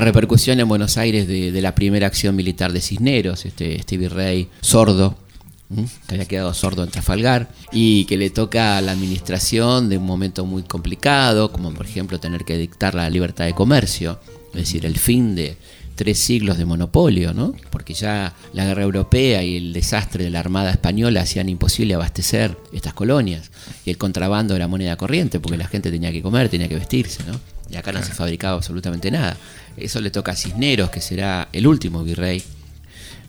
La 0.00 0.06
repercusión 0.06 0.58
en 0.58 0.66
Buenos 0.66 0.96
Aires 0.96 1.28
de, 1.28 1.52
de 1.52 1.60
la 1.60 1.74
primera 1.74 2.06
acción 2.06 2.34
militar 2.34 2.72
de 2.72 2.80
Cisneros, 2.80 3.44
este, 3.44 3.98
virrey 3.98 4.48
sordo, 4.62 5.14
que 6.08 6.14
había 6.14 6.24
quedado 6.24 6.54
sordo 6.54 6.84
en 6.84 6.88
Trafalgar, 6.88 7.50
y 7.70 8.06
que 8.06 8.16
le 8.16 8.30
toca 8.30 8.78
a 8.78 8.80
la 8.80 8.92
administración 8.92 9.90
de 9.90 9.98
un 9.98 10.06
momento 10.06 10.46
muy 10.46 10.62
complicado, 10.62 11.52
como 11.52 11.74
por 11.74 11.84
ejemplo 11.84 12.18
tener 12.18 12.46
que 12.46 12.56
dictar 12.56 12.94
la 12.94 13.10
libertad 13.10 13.44
de 13.44 13.52
comercio, 13.52 14.18
es 14.54 14.60
decir, 14.60 14.86
el 14.86 14.96
fin 14.96 15.34
de 15.34 15.58
tres 15.96 16.18
siglos 16.18 16.56
de 16.56 16.64
monopolio, 16.64 17.34
¿no? 17.34 17.52
Porque 17.68 17.92
ya 17.92 18.32
la 18.54 18.64
guerra 18.64 18.84
europea 18.84 19.44
y 19.44 19.58
el 19.58 19.74
desastre 19.74 20.24
de 20.24 20.30
la 20.30 20.40
Armada 20.40 20.70
española 20.70 21.20
hacían 21.20 21.50
imposible 21.50 21.92
abastecer 21.92 22.56
estas 22.72 22.94
colonias. 22.94 23.50
Y 23.84 23.90
el 23.90 23.98
contrabando 23.98 24.56
era 24.56 24.66
moneda 24.66 24.96
corriente, 24.96 25.40
porque 25.40 25.58
la 25.58 25.68
gente 25.68 25.90
tenía 25.90 26.10
que 26.10 26.22
comer, 26.22 26.48
tenía 26.48 26.68
que 26.68 26.76
vestirse, 26.76 27.22
¿no? 27.24 27.38
Y 27.70 27.76
acá 27.76 27.92
no 27.92 28.02
se 28.02 28.12
fabricaba 28.12 28.56
absolutamente 28.56 29.10
nada. 29.10 29.36
Eso 29.76 30.00
le 30.00 30.10
toca 30.10 30.32
a 30.32 30.36
Cisneros, 30.36 30.90
que 30.90 31.00
será 31.00 31.48
el 31.52 31.66
último 31.66 32.02
virrey 32.02 32.42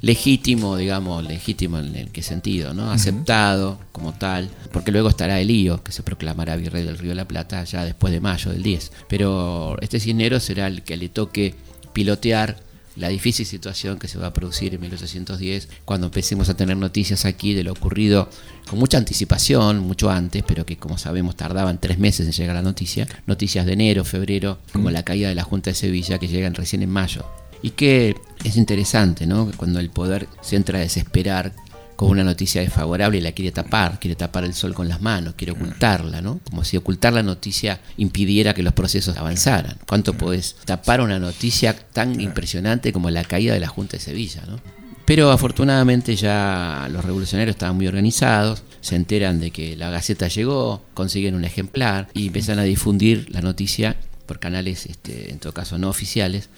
legítimo, 0.01 0.77
digamos, 0.77 1.23
legítimo 1.23 1.77
en 1.77 1.95
el 1.95 2.09
qué 2.09 2.23
sentido, 2.23 2.73
¿no? 2.73 2.91
Aceptado 2.91 3.79
como 3.91 4.13
tal, 4.13 4.49
porque 4.71 4.91
luego 4.91 5.09
estará 5.09 5.39
Elío, 5.39 5.83
que 5.83 5.91
se 5.91 6.01
proclamará 6.01 6.55
virrey 6.55 6.83
del 6.83 6.97
Río 6.97 7.09
de 7.09 7.15
la 7.15 7.27
Plata 7.27 7.63
ya 7.63 7.85
después 7.85 8.11
de 8.11 8.19
mayo 8.19 8.51
del 8.51 8.63
10. 8.63 8.91
Pero 9.07 9.77
este 9.81 9.99
Cisneros 9.99 10.43
será 10.43 10.67
el 10.67 10.81
que 10.81 10.97
le 10.97 11.09
toque 11.09 11.53
pilotear 11.93 12.57
la 12.95 13.09
difícil 13.09 13.45
situación 13.45 13.99
que 13.99 14.07
se 14.07 14.17
va 14.17 14.27
a 14.27 14.33
producir 14.33 14.73
en 14.73 14.81
1810 14.81 15.69
cuando 15.85 16.07
empecemos 16.07 16.49
a 16.49 16.55
tener 16.55 16.77
noticias 16.77 17.25
aquí 17.25 17.53
de 17.53 17.63
lo 17.63 17.71
ocurrido 17.71 18.29
con 18.69 18.79
mucha 18.79 18.97
anticipación, 18.97 19.79
mucho 19.79 20.09
antes, 20.09 20.43
pero 20.45 20.65
que 20.65 20.77
como 20.77 20.97
sabemos 20.97 21.35
tardaban 21.35 21.79
tres 21.79 21.99
meses 21.99 22.25
en 22.27 22.33
llegar 22.33 22.55
la 22.55 22.61
noticia, 22.61 23.07
noticias 23.27 23.65
de 23.65 23.73
enero, 23.73 24.05
febrero, 24.05 24.59
como 24.71 24.91
la 24.91 25.03
caída 25.03 25.29
de 25.29 25.35
la 25.35 25.43
Junta 25.43 25.69
de 25.69 25.75
Sevilla 25.75 26.19
que 26.19 26.27
llegan 26.27 26.53
recién 26.53 26.81
en 26.81 26.89
mayo. 26.89 27.25
Y 27.61 27.71
que 27.71 28.15
es 28.43 28.57
interesante, 28.57 29.27
¿no? 29.27 29.51
Cuando 29.55 29.79
el 29.79 29.89
poder 29.89 30.27
se 30.41 30.55
entra 30.55 30.79
a 30.79 30.81
desesperar 30.81 31.53
con 32.01 32.09
una 32.09 32.23
noticia 32.23 32.61
desfavorable 32.61 33.19
y 33.19 33.21
la 33.21 33.31
quiere 33.31 33.51
tapar, 33.51 33.99
quiere 33.99 34.15
tapar 34.15 34.43
el 34.43 34.55
sol 34.55 34.73
con 34.73 34.89
las 34.89 35.03
manos, 35.03 35.35
quiere 35.35 35.51
ocultarla, 35.51 36.19
¿no? 36.19 36.39
Como 36.49 36.63
si 36.63 36.75
ocultar 36.75 37.13
la 37.13 37.21
noticia 37.21 37.79
impidiera 37.97 38.55
que 38.55 38.63
los 38.63 38.73
procesos 38.73 39.17
avanzaran. 39.17 39.77
¿Cuánto 39.87 40.13
podés 40.13 40.55
tapar 40.65 41.01
una 41.01 41.19
noticia 41.19 41.77
tan 41.77 42.19
impresionante 42.19 42.91
como 42.91 43.11
la 43.11 43.23
caída 43.23 43.53
de 43.53 43.59
la 43.59 43.67
Junta 43.67 43.97
de 43.97 44.03
Sevilla, 44.03 44.41
¿no? 44.47 44.59
Pero 45.05 45.29
afortunadamente 45.29 46.15
ya 46.15 46.89
los 46.91 47.05
revolucionarios 47.05 47.53
estaban 47.53 47.75
muy 47.75 47.85
organizados, 47.85 48.63
se 48.81 48.95
enteran 48.95 49.39
de 49.39 49.51
que 49.51 49.75
la 49.75 49.91
Gaceta 49.91 50.27
llegó, 50.27 50.81
consiguen 50.95 51.35
un 51.35 51.45
ejemplar 51.45 52.07
y 52.15 52.25
empiezan 52.25 52.57
a 52.57 52.63
difundir 52.63 53.27
la 53.29 53.41
noticia 53.41 53.95
por 54.25 54.39
canales, 54.39 54.87
este, 54.87 55.29
en 55.31 55.37
todo 55.37 55.53
caso 55.53 55.77
no 55.77 55.87
oficiales, 55.87 56.49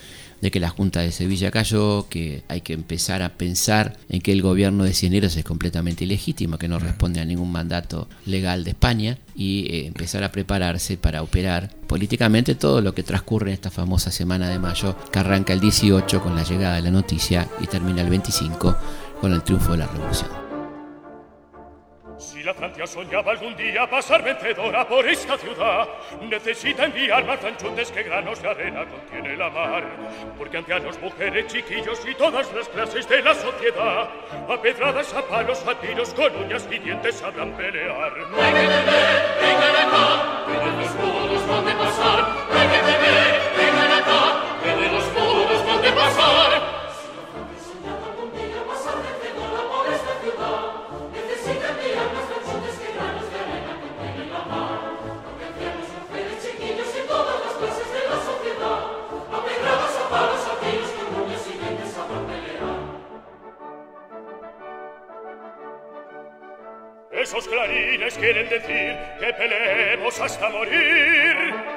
de 0.43 0.51
que 0.51 0.59
la 0.59 0.69
Junta 0.69 0.99
de 0.99 1.13
Sevilla 1.13 1.51
cayó, 1.51 2.09
que 2.09 2.43
hay 2.49 2.59
que 2.59 2.73
empezar 2.73 3.21
a 3.23 3.29
pensar 3.29 3.97
en 4.09 4.19
que 4.19 4.33
el 4.33 4.41
gobierno 4.41 4.83
de 4.83 4.93
Cisneros 4.93 5.37
es 5.37 5.45
completamente 5.45 6.03
ilegítimo, 6.03 6.57
que 6.57 6.67
no 6.67 6.79
responde 6.79 7.21
a 7.21 7.25
ningún 7.25 7.49
mandato 7.49 8.09
legal 8.25 8.65
de 8.65 8.71
España, 8.71 9.17
y 9.35 9.67
eh, 9.73 9.87
empezar 9.87 10.21
a 10.25 10.33
prepararse 10.33 10.97
para 10.97 11.23
operar 11.23 11.73
políticamente 11.87 12.55
todo 12.55 12.81
lo 12.81 12.93
que 12.93 13.03
transcurre 13.03 13.51
en 13.51 13.53
esta 13.53 13.71
famosa 13.71 14.11
semana 14.11 14.49
de 14.49 14.59
mayo, 14.59 14.97
que 15.13 15.19
arranca 15.19 15.53
el 15.53 15.61
18 15.61 16.21
con 16.21 16.35
la 16.35 16.43
llegada 16.43 16.75
de 16.75 16.81
la 16.81 16.91
noticia 16.91 17.47
y 17.61 17.67
termina 17.67 18.01
el 18.01 18.09
25 18.09 18.75
con 19.21 19.31
el 19.31 19.43
triunfo 19.43 19.71
de 19.71 19.77
la 19.77 19.87
revolución. 19.87 20.42
Si 22.23 22.41
la 22.41 22.53
Francia 22.53 22.87
soñaba 22.87 23.33
algún 23.33 23.53
día 23.55 23.85
pasar 23.89 24.23
vencedora 24.23 24.87
por 24.87 25.05
esta 25.05 25.37
ciudad, 25.37 25.89
necesita 26.21 26.85
enviar 26.85 27.25
más 27.25 27.43
anchutes 27.43 27.91
que 27.91 28.03
granos 28.03 28.41
de 28.41 28.49
arena 28.49 28.85
contiene 28.85 29.35
la 29.35 29.49
mar. 29.49 29.83
Porque 30.37 30.57
ancianos, 30.57 30.97
mujeres, 31.01 31.47
chiquillos 31.47 31.99
y 32.09 32.15
todas 32.15 32.51
las 32.53 32.69
clases 32.69 33.09
de 33.09 33.21
la 33.21 33.35
sociedad, 33.35 34.09
a 34.49 34.61
pedradas, 34.61 35.13
a 35.13 35.21
palos, 35.21 35.67
a 35.67 35.77
tiros, 35.81 36.13
con 36.13 36.33
uñas 36.37 36.65
y 36.71 36.79
dientes 36.79 37.15
sabrán 37.15 37.51
pelear. 37.57 38.13
esos 67.33 67.47
clarines 67.47 68.15
quieren 68.19 68.47
decir 68.47 68.95
que 69.19 69.33
pelemos 69.33 70.19
hasta 70.21 70.49
morir. 70.49 71.72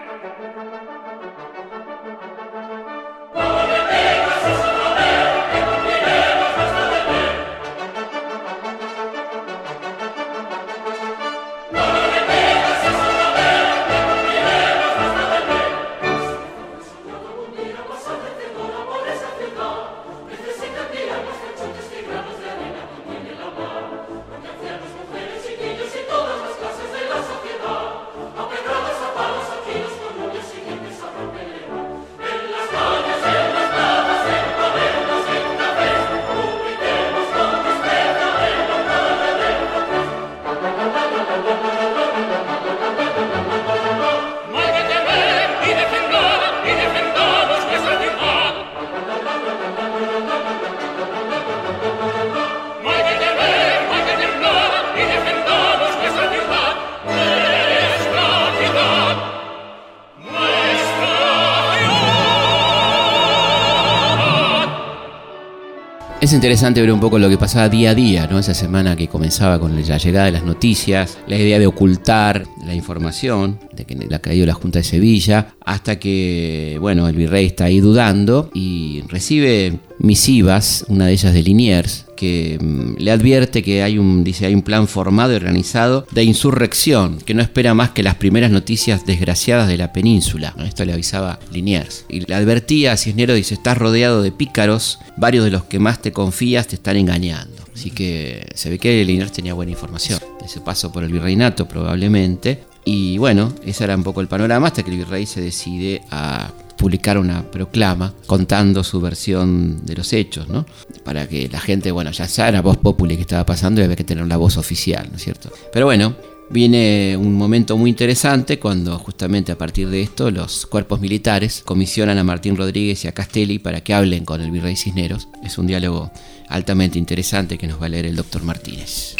Es 66.26 66.32
interesante 66.32 66.80
ver 66.80 66.90
un 66.90 66.98
poco 66.98 67.20
lo 67.20 67.28
que 67.28 67.38
pasaba 67.38 67.68
día 67.68 67.90
a 67.90 67.94
día, 67.94 68.26
¿no? 68.28 68.40
Esa 68.40 68.52
semana 68.52 68.96
que 68.96 69.06
comenzaba 69.06 69.60
con 69.60 69.76
la 69.76 69.96
llegada 69.96 70.26
de 70.26 70.32
las 70.32 70.42
noticias, 70.42 71.18
la 71.28 71.36
idea 71.36 71.60
de 71.60 71.68
ocultar 71.68 72.48
la 72.64 72.74
información 72.74 73.60
de 73.72 73.84
que 73.84 73.94
le 73.94 74.12
ha 74.12 74.18
caído 74.18 74.44
la 74.44 74.52
Junta 74.52 74.80
de 74.80 74.82
Sevilla, 74.82 75.54
hasta 75.64 76.00
que, 76.00 76.78
bueno, 76.80 77.06
el 77.06 77.14
virrey 77.14 77.46
está 77.46 77.66
ahí 77.66 77.78
dudando 77.78 78.50
y 78.52 79.04
recibe 79.06 79.78
misivas, 79.98 80.84
una 80.88 81.06
de 81.06 81.12
ellas 81.12 81.32
de 81.32 81.42
Liniers, 81.42 82.06
que 82.16 82.58
mm, 82.60 82.96
le 82.98 83.10
advierte 83.10 83.62
que 83.62 83.82
hay 83.82 83.98
un, 83.98 84.24
dice, 84.24 84.46
hay 84.46 84.54
un 84.54 84.62
plan 84.62 84.88
formado 84.88 85.32
y 85.32 85.36
organizado 85.36 86.06
de 86.10 86.24
insurrección, 86.24 87.18
que 87.18 87.34
no 87.34 87.42
espera 87.42 87.74
más 87.74 87.90
que 87.90 88.02
las 88.02 88.16
primeras 88.16 88.50
noticias 88.50 89.06
desgraciadas 89.06 89.68
de 89.68 89.76
la 89.76 89.92
península. 89.92 90.54
Esto 90.64 90.84
le 90.84 90.92
avisaba 90.92 91.38
Liniers. 91.52 92.04
Y 92.08 92.20
le 92.20 92.34
advertía 92.34 92.92
a 92.92 92.96
Cisneros, 92.96 93.36
dice, 93.36 93.54
estás 93.54 93.78
rodeado 93.78 94.22
de 94.22 94.32
pícaros, 94.32 94.98
varios 95.16 95.44
de 95.44 95.50
los 95.50 95.64
que 95.64 95.78
más 95.78 96.00
te 96.00 96.12
confías 96.12 96.66
te 96.66 96.76
están 96.76 96.96
engañando. 96.96 97.64
Así 97.74 97.90
que 97.90 98.46
se 98.54 98.70
ve 98.70 98.78
que 98.78 99.04
Liniers 99.04 99.32
tenía 99.32 99.54
buena 99.54 99.72
información. 99.72 100.18
Ese 100.44 100.60
paso 100.60 100.90
por 100.90 101.04
el 101.04 101.12
virreinato 101.12 101.68
probablemente. 101.68 102.62
Y 102.86 103.18
bueno, 103.18 103.52
ese 103.64 103.82
era 103.82 103.96
un 103.96 104.04
poco 104.04 104.20
el 104.20 104.28
panorama 104.28 104.68
hasta 104.68 104.84
que 104.84 104.92
el 104.92 104.98
virrey 104.98 105.26
se 105.26 105.40
decide 105.40 106.02
a 106.10 106.52
publicar 106.78 107.18
una 107.18 107.50
proclama 107.50 108.14
contando 108.26 108.84
su 108.84 109.00
versión 109.00 109.84
de 109.84 109.96
los 109.96 110.12
hechos, 110.12 110.48
¿no? 110.48 110.64
Para 111.04 111.26
que 111.26 111.48
la 111.48 111.58
gente, 111.58 111.90
bueno, 111.90 112.12
ya 112.12 112.28
sea 112.28 112.52
la 112.52 112.62
voz 112.62 112.76
popular 112.76 113.16
que 113.16 113.22
estaba 113.22 113.44
pasando 113.44 113.80
y 113.80 113.84
había 113.84 113.96
que 113.96 114.04
tener 114.04 114.24
la 114.28 114.36
voz 114.36 114.56
oficial, 114.56 115.08
¿no 115.10 115.16
es 115.16 115.24
cierto? 115.24 115.50
Pero 115.72 115.86
bueno, 115.86 116.14
Viene 116.48 117.16
un 117.16 117.34
momento 117.34 117.76
muy 117.76 117.90
interesante 117.90 118.60
cuando 118.60 118.96
justamente 119.00 119.50
a 119.50 119.58
partir 119.58 119.88
de 119.88 120.00
esto 120.00 120.30
los 120.30 120.64
cuerpos 120.66 121.00
militares 121.00 121.62
comisionan 121.64 122.18
a 122.18 122.22
Martín 122.24 122.56
Rodríguez 122.56 123.04
y 123.04 123.08
a 123.08 123.12
Castelli 123.12 123.58
para 123.58 123.80
que 123.80 123.92
hablen 123.92 124.24
con 124.24 124.40
el 124.40 124.52
virrey 124.52 124.76
Cisneros. 124.76 125.26
Es 125.42 125.58
un 125.58 125.66
diálogo 125.66 126.12
altamente 126.48 127.00
interesante 127.00 127.58
que 127.58 127.66
nos 127.66 127.82
va 127.82 127.86
a 127.86 127.88
leer 127.88 128.06
el 128.06 128.14
doctor 128.14 128.44
Martínez. 128.44 129.16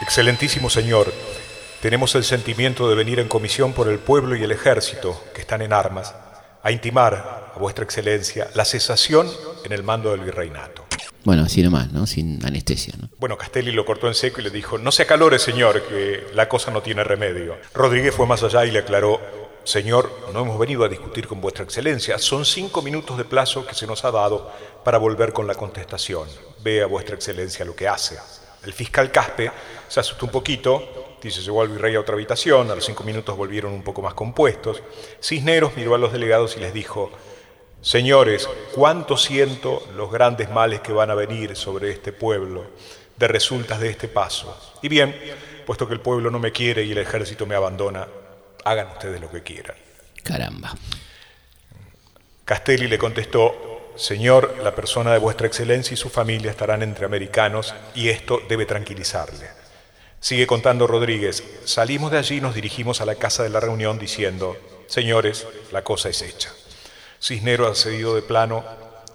Excelentísimo 0.00 0.70
señor, 0.70 1.12
tenemos 1.82 2.14
el 2.14 2.24
sentimiento 2.24 2.88
de 2.88 2.94
venir 2.94 3.20
en 3.20 3.28
comisión 3.28 3.74
por 3.74 3.86
el 3.86 3.98
pueblo 3.98 4.34
y 4.34 4.42
el 4.42 4.50
ejército 4.50 5.22
que 5.34 5.42
están 5.42 5.60
en 5.60 5.74
armas 5.74 6.14
a 6.62 6.72
intimar 6.72 7.52
a 7.54 7.58
vuestra 7.58 7.84
excelencia 7.84 8.48
la 8.54 8.64
cesación 8.64 9.28
en 9.62 9.72
el 9.72 9.82
mando 9.82 10.10
del 10.12 10.20
virreinato. 10.20 10.86
Bueno, 11.22 11.42
así 11.42 11.62
nomás, 11.62 11.92
¿no? 11.92 12.06
Sin 12.06 12.44
anestesia, 12.46 12.94
¿no? 12.98 13.10
Bueno, 13.18 13.36
Castelli 13.36 13.72
lo 13.72 13.84
cortó 13.84 14.08
en 14.08 14.14
seco 14.14 14.40
y 14.40 14.44
le 14.44 14.50
dijo, 14.50 14.78
no 14.78 14.90
se 14.90 15.02
acalore, 15.02 15.38
señor, 15.38 15.82
que 15.86 16.28
la 16.32 16.48
cosa 16.48 16.70
no 16.70 16.80
tiene 16.80 17.04
remedio. 17.04 17.58
Rodríguez 17.74 18.14
fue 18.14 18.26
más 18.26 18.42
allá 18.42 18.64
y 18.64 18.70
le 18.70 18.78
aclaró, 18.78 19.20
señor, 19.64 20.10
no 20.32 20.40
hemos 20.40 20.58
venido 20.58 20.82
a 20.82 20.88
discutir 20.88 21.26
con 21.26 21.42
vuestra 21.42 21.64
excelencia, 21.64 22.18
son 22.18 22.46
cinco 22.46 22.80
minutos 22.80 23.18
de 23.18 23.24
plazo 23.26 23.66
que 23.66 23.74
se 23.74 23.86
nos 23.86 24.02
ha 24.06 24.10
dado 24.10 24.50
para 24.82 24.96
volver 24.96 25.34
con 25.34 25.46
la 25.46 25.54
contestación. 25.54 26.26
Vea 26.62 26.86
vuestra 26.86 27.16
excelencia 27.16 27.66
lo 27.66 27.76
que 27.76 27.86
hace. 27.86 28.16
El 28.64 28.72
fiscal 28.72 29.10
Caspe 29.10 29.50
se 29.88 30.00
asustó 30.00 30.26
un 30.26 30.32
poquito, 30.32 31.16
dice, 31.22 31.40
llegó 31.40 31.62
al 31.62 31.68
virrey 31.68 31.94
a 31.94 32.00
otra 32.00 32.14
habitación, 32.14 32.70
a 32.70 32.74
los 32.74 32.84
cinco 32.84 33.04
minutos 33.04 33.36
volvieron 33.36 33.72
un 33.72 33.82
poco 33.82 34.02
más 34.02 34.14
compuestos. 34.14 34.82
Cisneros 35.22 35.76
miró 35.76 35.94
a 35.94 35.98
los 35.98 36.12
delegados 36.12 36.56
y 36.56 36.60
les 36.60 36.74
dijo, 36.74 37.10
Señores, 37.82 38.46
cuánto 38.74 39.16
siento 39.16 39.88
los 39.96 40.12
grandes 40.12 40.50
males 40.50 40.80
que 40.80 40.92
van 40.92 41.10
a 41.10 41.14
venir 41.14 41.56
sobre 41.56 41.90
este 41.90 42.12
pueblo 42.12 42.66
de 43.16 43.28
resultas 43.28 43.80
de 43.80 43.88
este 43.88 44.06
paso. 44.06 44.76
Y 44.82 44.88
bien, 44.88 45.16
puesto 45.64 45.88
que 45.88 45.94
el 45.94 46.00
pueblo 46.00 46.30
no 46.30 46.38
me 46.38 46.52
quiere 46.52 46.84
y 46.84 46.92
el 46.92 46.98
ejército 46.98 47.46
me 47.46 47.54
abandona, 47.54 48.06
hagan 48.64 48.88
ustedes 48.88 49.20
lo 49.20 49.30
que 49.30 49.42
quieran. 49.42 49.76
Caramba. 50.22 50.74
Castelli 52.44 52.86
le 52.86 52.98
contestó, 52.98 53.69
Señor, 54.00 54.56
la 54.64 54.74
persona 54.74 55.12
de 55.12 55.18
vuestra 55.18 55.46
excelencia 55.46 55.92
y 55.92 55.96
su 55.98 56.08
familia 56.08 56.50
estarán 56.50 56.82
entre 56.82 57.04
americanos 57.04 57.74
y 57.94 58.08
esto 58.08 58.40
debe 58.48 58.64
tranquilizarle. 58.64 59.46
Sigue 60.18 60.46
contando 60.46 60.86
Rodríguez, 60.86 61.44
salimos 61.66 62.10
de 62.10 62.16
allí 62.16 62.38
y 62.38 62.40
nos 62.40 62.54
dirigimos 62.54 63.02
a 63.02 63.04
la 63.04 63.16
casa 63.16 63.42
de 63.42 63.50
la 63.50 63.60
reunión 63.60 63.98
diciendo, 63.98 64.56
Señores, 64.86 65.46
la 65.70 65.84
cosa 65.84 66.08
es 66.08 66.22
hecha. 66.22 66.50
Cisnero 67.20 67.66
ha 67.66 67.74
cedido 67.74 68.14
de 68.14 68.22
plano 68.22 68.64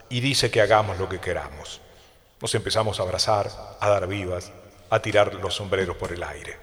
y 0.08 0.20
dice 0.20 0.52
que 0.52 0.62
hagamos 0.62 1.00
lo 1.00 1.10
que 1.10 1.20
queramos. 1.20 1.82
Nos 2.40 2.54
empezamos 2.54 3.00
a 3.00 3.04
abrazar, 3.04 3.50
a 3.80 3.90
dar 3.90 4.06
vivas, 4.06 4.52
a 4.92 5.02
tirar 5.02 5.34
los 5.34 5.56
sombreros 5.56 5.98
por 5.98 6.12
el 6.12 6.22
aire. 6.22 6.60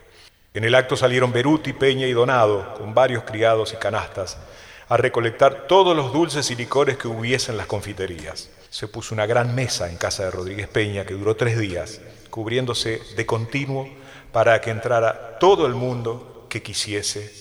En 0.54 0.62
el 0.62 0.76
acto 0.76 0.94
salieron 0.96 1.32
Beruti, 1.32 1.72
Peña 1.72 2.06
y 2.06 2.12
Donado, 2.12 2.74
con 2.74 2.94
varios 2.94 3.24
criados 3.24 3.72
y 3.72 3.76
canastas, 3.78 4.38
a 4.92 4.98
recolectar 4.98 5.66
todos 5.66 5.96
los 5.96 6.12
dulces 6.12 6.50
y 6.50 6.54
licores 6.54 6.98
que 6.98 7.08
hubiese 7.08 7.50
en 7.50 7.56
las 7.56 7.66
confiterías. 7.66 8.50
Se 8.68 8.88
puso 8.88 9.14
una 9.14 9.24
gran 9.24 9.54
mesa 9.54 9.88
en 9.88 9.96
casa 9.96 10.24
de 10.24 10.30
Rodríguez 10.30 10.68
Peña 10.68 11.06
que 11.06 11.14
duró 11.14 11.34
tres 11.34 11.58
días, 11.58 12.02
cubriéndose 12.28 13.00
de 13.16 13.24
continuo 13.24 13.88
para 14.32 14.60
que 14.60 14.68
entrara 14.68 15.38
todo 15.40 15.66
el 15.66 15.72
mundo 15.72 16.46
que 16.50 16.62
quisiese 16.62 17.32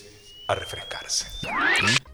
a 0.48 0.56
refrescarse. 0.56 1.28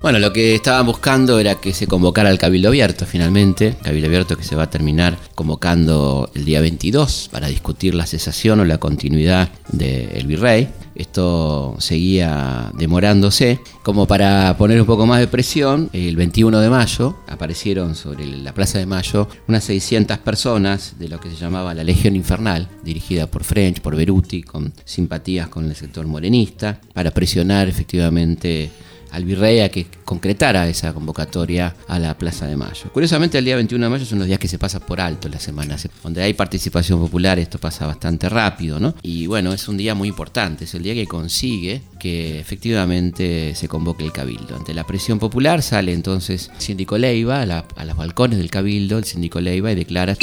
Bueno, 0.01 0.17
lo 0.17 0.33
que 0.33 0.55
estaban 0.55 0.87
buscando 0.87 1.39
era 1.39 1.53
que 1.53 1.71
se 1.71 1.85
convocara 1.85 2.29
al 2.29 2.39
Cabildo 2.39 2.69
Abierto 2.69 3.05
finalmente, 3.05 3.75
Cabildo 3.83 4.07
Abierto 4.07 4.37
que 4.37 4.43
se 4.43 4.55
va 4.55 4.63
a 4.63 4.69
terminar 4.71 5.19
convocando 5.35 6.31
el 6.33 6.45
día 6.45 6.61
22 6.61 7.29
para 7.31 7.47
discutir 7.47 7.93
la 7.93 8.07
cesación 8.07 8.59
o 8.61 8.65
la 8.65 8.79
continuidad 8.79 9.49
del 9.67 10.25
virrey. 10.25 10.69
Esto 10.97 11.75
seguía 11.77 12.71
demorándose. 12.73 13.59
Como 13.83 14.07
para 14.07 14.57
poner 14.57 14.81
un 14.81 14.87
poco 14.87 15.05
más 15.05 15.19
de 15.19 15.27
presión, 15.27 15.91
el 15.93 16.15
21 16.15 16.59
de 16.59 16.69
mayo 16.71 17.17
aparecieron 17.27 17.93
sobre 17.93 18.25
la 18.25 18.53
Plaza 18.53 18.79
de 18.79 18.87
Mayo 18.87 19.27
unas 19.47 19.63
600 19.65 20.17
personas 20.17 20.95
de 20.97 21.07
lo 21.07 21.19
que 21.19 21.29
se 21.29 21.35
llamaba 21.35 21.75
la 21.75 21.83
Legión 21.83 22.15
Infernal, 22.15 22.67
dirigida 22.83 23.27
por 23.27 23.43
French, 23.43 23.79
por 23.81 23.95
Beruti, 23.95 24.41
con 24.41 24.73
simpatías 24.85 25.49
con 25.49 25.65
el 25.65 25.75
sector 25.75 26.07
morenista, 26.07 26.81
para 26.93 27.11
presionar 27.11 27.67
efectivamente 27.67 28.71
al 29.11 29.25
virrey 29.25 29.59
a 29.61 29.69
que 29.69 29.87
concretara 30.05 30.67
esa 30.67 30.93
convocatoria 30.93 31.75
a 31.87 31.99
la 31.99 32.17
Plaza 32.17 32.47
de 32.47 32.55
Mayo. 32.55 32.91
Curiosamente, 32.93 33.37
el 33.37 33.45
día 33.45 33.55
21 33.55 33.85
de 33.85 33.89
mayo 33.89 34.05
son 34.05 34.19
los 34.19 34.27
días 34.27 34.39
que 34.39 34.47
se 34.47 34.57
pasa 34.57 34.79
por 34.79 35.01
alto 35.01 35.29
la 35.29 35.39
semana, 35.39 35.75
donde 36.03 36.23
hay 36.23 36.33
participación 36.33 36.99
popular, 36.99 37.39
esto 37.39 37.59
pasa 37.59 37.85
bastante 37.87 38.29
rápido, 38.29 38.79
¿no? 38.79 38.95
Y 39.01 39.27
bueno, 39.27 39.53
es 39.53 39.67
un 39.67 39.77
día 39.77 39.95
muy 39.95 40.07
importante, 40.07 40.65
es 40.65 40.73
el 40.75 40.83
día 40.83 40.93
que 40.93 41.05
consigue 41.05 41.81
que 41.99 42.39
efectivamente 42.39 43.53
se 43.55 43.67
convoque 43.67 44.03
el 44.03 44.11
cabildo. 44.11 44.55
Ante 44.55 44.73
la 44.73 44.85
presión 44.85 45.19
popular 45.19 45.61
sale 45.61 45.93
entonces 45.93 46.51
el 46.55 46.61
síndico 46.61 46.97
Leiva 46.97 47.41
a, 47.41 47.65
a 47.75 47.85
los 47.85 47.97
balcones 47.97 48.37
del 48.37 48.49
cabildo, 48.49 48.97
el 48.97 49.05
síndico 49.05 49.41
Leiva, 49.41 49.71
y 49.71 49.75
declara... 49.75 50.15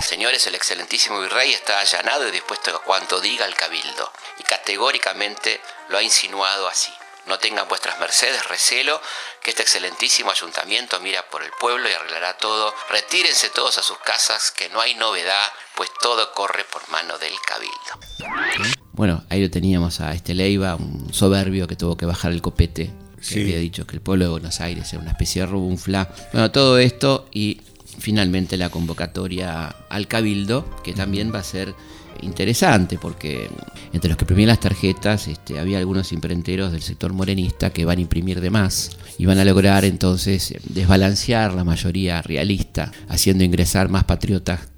Señores, 0.00 0.46
el 0.46 0.54
excelentísimo 0.54 1.20
virrey 1.20 1.52
está 1.52 1.80
allanado 1.80 2.26
y 2.28 2.30
dispuesto 2.32 2.74
a 2.74 2.82
cuanto 2.82 3.20
diga 3.20 3.46
el 3.46 3.54
cabildo, 3.54 4.10
y 4.38 4.42
categóricamente 4.42 5.60
lo 5.88 5.98
ha 5.98 6.02
insinuado 6.02 6.68
así. 6.68 6.90
No 7.26 7.38
tengan 7.38 7.68
vuestras 7.68 8.00
mercedes 8.00 8.48
recelo, 8.48 9.00
que 9.42 9.50
este 9.50 9.62
excelentísimo 9.62 10.30
ayuntamiento 10.30 10.98
mira 11.00 11.22
por 11.30 11.42
el 11.42 11.50
pueblo 11.60 11.88
y 11.88 11.92
arreglará 11.92 12.36
todo. 12.38 12.74
Retírense 12.88 13.50
todos 13.50 13.78
a 13.78 13.82
sus 13.82 13.98
casas, 13.98 14.50
que 14.50 14.68
no 14.70 14.80
hay 14.80 14.94
novedad, 14.94 15.52
pues 15.76 15.90
todo 16.02 16.32
corre 16.32 16.64
por 16.64 16.88
mano 16.88 17.18
del 17.18 17.34
cabildo. 17.46 18.76
Bueno, 18.92 19.24
ahí 19.30 19.42
lo 19.42 19.50
teníamos 19.50 20.00
a 20.00 20.12
este 20.12 20.34
Leiva, 20.34 20.74
un 20.74 21.12
soberbio 21.12 21.68
que 21.68 21.76
tuvo 21.76 21.96
que 21.96 22.06
bajar 22.06 22.32
el 22.32 22.42
copete, 22.42 22.90
que 23.28 23.40
había 23.40 23.58
dicho 23.58 23.86
que 23.86 23.96
el 23.96 24.02
pueblo 24.02 24.24
de 24.24 24.30
Buenos 24.30 24.60
Aires 24.60 24.92
era 24.92 25.02
una 25.02 25.12
especie 25.12 25.42
de 25.42 25.46
rubunfla. 25.46 26.08
Bueno, 26.32 26.50
todo 26.50 26.78
esto 26.78 27.28
y 27.30 27.60
finalmente 28.00 28.56
la 28.56 28.70
convocatoria 28.70 29.68
al 29.88 30.08
cabildo, 30.08 30.68
que 30.82 30.92
también 30.92 31.32
va 31.32 31.40
a 31.40 31.44
ser 31.44 31.74
interesante 32.22 32.98
porque 32.98 33.48
entre 33.92 34.08
los 34.08 34.18
que 34.18 34.24
imprimían 34.24 34.48
las 34.48 34.60
tarjetas 34.60 35.28
este, 35.28 35.58
había 35.58 35.78
algunos 35.78 36.12
imprenteros 36.12 36.72
del 36.72 36.82
sector 36.82 37.12
morenista 37.12 37.70
que 37.70 37.84
van 37.84 37.98
a 37.98 38.02
imprimir 38.02 38.40
de 38.40 38.50
más 38.50 38.90
y 39.16 39.26
van 39.26 39.38
a 39.38 39.44
lograr 39.44 39.84
entonces 39.84 40.54
desbalancear 40.64 41.54
la 41.54 41.64
mayoría 41.64 42.20
realista, 42.22 42.92
haciendo 43.08 43.44
ingresar 43.44 43.88
más 43.88 44.04
patriotas 44.04 44.68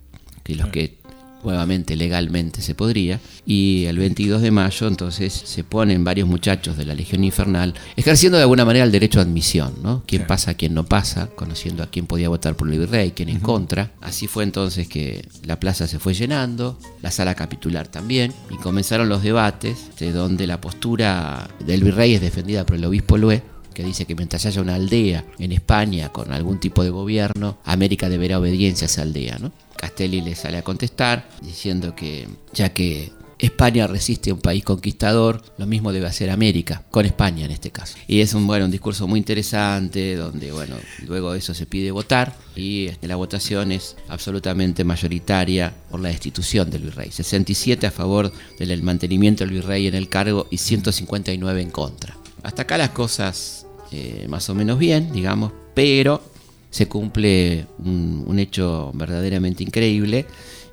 que 0.44 0.54
los 0.54 0.68
que 0.68 1.01
nuevamente 1.42 1.96
legalmente 1.96 2.62
se 2.62 2.74
podría. 2.74 3.20
Y 3.44 3.84
el 3.86 3.98
22 3.98 4.42
de 4.42 4.50
mayo 4.50 4.88
entonces 4.88 5.32
se 5.32 5.64
ponen 5.64 6.04
varios 6.04 6.28
muchachos 6.28 6.76
de 6.76 6.84
la 6.84 6.94
Legión 6.94 7.24
Infernal 7.24 7.74
ejerciendo 7.96 8.38
de 8.38 8.42
alguna 8.42 8.64
manera 8.64 8.84
el 8.84 8.92
derecho 8.92 9.18
a 9.18 9.22
admisión, 9.22 9.74
¿no? 9.82 10.02
Quién 10.06 10.26
pasa, 10.26 10.54
quién 10.54 10.74
no 10.74 10.84
pasa, 10.84 11.28
conociendo 11.34 11.82
a 11.82 11.86
quién 11.86 12.06
podía 12.06 12.28
votar 12.28 12.56
por 12.56 12.70
el 12.70 12.78
virrey, 12.78 13.12
quién 13.12 13.28
en 13.28 13.40
contra. 13.40 13.92
Así 14.00 14.26
fue 14.26 14.44
entonces 14.44 14.88
que 14.88 15.26
la 15.44 15.58
plaza 15.58 15.86
se 15.86 15.98
fue 15.98 16.14
llenando, 16.14 16.78
la 17.00 17.10
sala 17.10 17.34
capitular 17.34 17.88
también, 17.88 18.32
y 18.50 18.56
comenzaron 18.56 19.08
los 19.08 19.22
debates 19.22 19.90
de 19.98 20.12
donde 20.12 20.46
la 20.46 20.60
postura 20.60 21.48
del 21.64 21.82
virrey 21.82 22.14
es 22.14 22.20
defendida 22.20 22.64
por 22.64 22.76
el 22.76 22.84
obispo 22.84 23.16
Lué 23.18 23.51
que 23.72 23.84
dice 23.84 24.04
que 24.04 24.14
mientras 24.14 24.46
haya 24.46 24.60
una 24.60 24.74
aldea 24.74 25.24
en 25.38 25.52
España 25.52 26.10
con 26.10 26.32
algún 26.32 26.60
tipo 26.60 26.84
de 26.84 26.90
gobierno, 26.90 27.58
América 27.64 28.08
deberá 28.08 28.38
obediencia 28.38 28.86
a 28.86 28.90
esa 28.90 29.02
aldea. 29.02 29.38
¿no? 29.38 29.52
Castelli 29.76 30.20
le 30.20 30.34
sale 30.34 30.58
a 30.58 30.62
contestar 30.62 31.28
diciendo 31.42 31.94
que 31.94 32.28
ya 32.52 32.72
que 32.72 33.12
España 33.42 33.88
resiste 33.88 34.30
a 34.30 34.34
un 34.34 34.40
país 34.40 34.62
conquistador, 34.62 35.42
lo 35.58 35.66
mismo 35.66 35.92
debe 35.92 36.06
hacer 36.06 36.30
América, 36.30 36.84
con 36.92 37.04
España 37.04 37.44
en 37.44 37.50
este 37.50 37.72
caso. 37.72 37.96
Y 38.06 38.20
es 38.20 38.34
un, 38.34 38.46
bueno, 38.46 38.66
un 38.66 38.70
discurso 38.70 39.08
muy 39.08 39.18
interesante, 39.18 40.14
donde 40.14 40.52
bueno, 40.52 40.76
luego 41.08 41.34
eso 41.34 41.52
se 41.52 41.66
pide 41.66 41.90
votar 41.90 42.36
y 42.54 42.86
este, 42.86 43.08
la 43.08 43.16
votación 43.16 43.72
es 43.72 43.96
absolutamente 44.06 44.84
mayoritaria 44.84 45.74
por 45.90 45.98
la 45.98 46.10
destitución 46.10 46.70
del 46.70 46.82
virrey. 46.82 47.10
67 47.10 47.84
a 47.84 47.90
favor 47.90 48.32
del 48.60 48.80
mantenimiento 48.84 49.42
del 49.44 49.54
virrey 49.54 49.88
en 49.88 49.96
el 49.96 50.08
cargo 50.08 50.46
y 50.48 50.58
159 50.58 51.62
en 51.62 51.70
contra. 51.70 52.21
Hasta 52.42 52.62
acá 52.62 52.78
las 52.78 52.90
cosas 52.90 53.66
eh, 53.90 54.26
más 54.28 54.48
o 54.48 54.54
menos 54.54 54.78
bien, 54.78 55.12
digamos, 55.12 55.52
pero 55.74 56.22
se 56.70 56.88
cumple 56.88 57.66
un, 57.84 58.38
hecho 58.38 58.90
verdaderamente 58.94 59.62
increíble, 59.62 60.26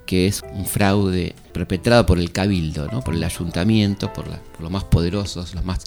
que 0.06 0.28
es 0.28 0.42
un 0.54 0.66
fraude 0.66 1.36
perpetrado 1.52 2.06
por 2.06 2.18
el 2.18 2.32
cabildo, 2.32 2.88
¿no? 2.92 3.02
por 3.02 3.14
el 3.14 3.24
ayuntamiento, 3.24 4.12
por, 4.14 4.26
los 4.60 4.72
más 4.72 4.86
poderosos, 4.86 5.54
los 5.54 5.66
más 5.66 5.80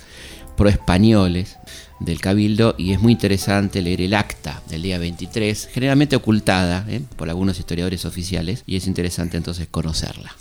pro-españoles 0.57 1.57
del 1.99 2.21
cabildo, 2.21 2.75
y 2.77 2.93
es 2.93 3.01
muy 3.01 3.13
interesante 3.13 3.81
leer 3.81 4.03
el 4.03 4.13
acta 4.13 4.63
del 4.69 4.83
día 4.83 4.99
23, 4.99 5.71
generalmente 5.73 6.15
ocultada 6.15 6.85
¿eh? 6.89 7.01
por 7.17 7.31
algunos 7.31 7.59
historiadores 7.59 8.05
oficiales, 8.05 8.63
y 8.67 8.77
es 8.77 8.87
interesante 8.87 9.39
entonces 9.39 9.67
conocerla. 9.71 10.37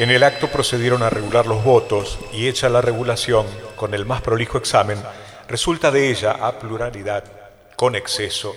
En 0.00 0.10
el 0.10 0.22
acto 0.22 0.48
procedieron 0.48 1.02
a 1.02 1.10
regular 1.10 1.46
los 1.46 1.62
votos 1.62 2.18
y 2.32 2.48
hecha 2.48 2.70
la 2.70 2.80
regulación 2.80 3.46
con 3.76 3.92
el 3.92 4.06
más 4.06 4.22
prolijo 4.22 4.56
examen, 4.56 4.98
resulta 5.46 5.90
de 5.90 6.08
ella, 6.08 6.30
a 6.40 6.58
pluralidad, 6.58 7.22
con 7.76 7.94
exceso, 7.94 8.56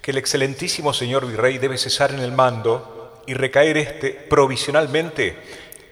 que 0.00 0.12
el 0.12 0.18
excelentísimo 0.18 0.94
señor 0.94 1.26
virrey 1.26 1.58
debe 1.58 1.76
cesar 1.76 2.12
en 2.12 2.20
el 2.20 2.30
mando 2.30 3.20
y 3.26 3.34
recaer 3.34 3.78
este 3.78 4.10
provisionalmente 4.10 5.36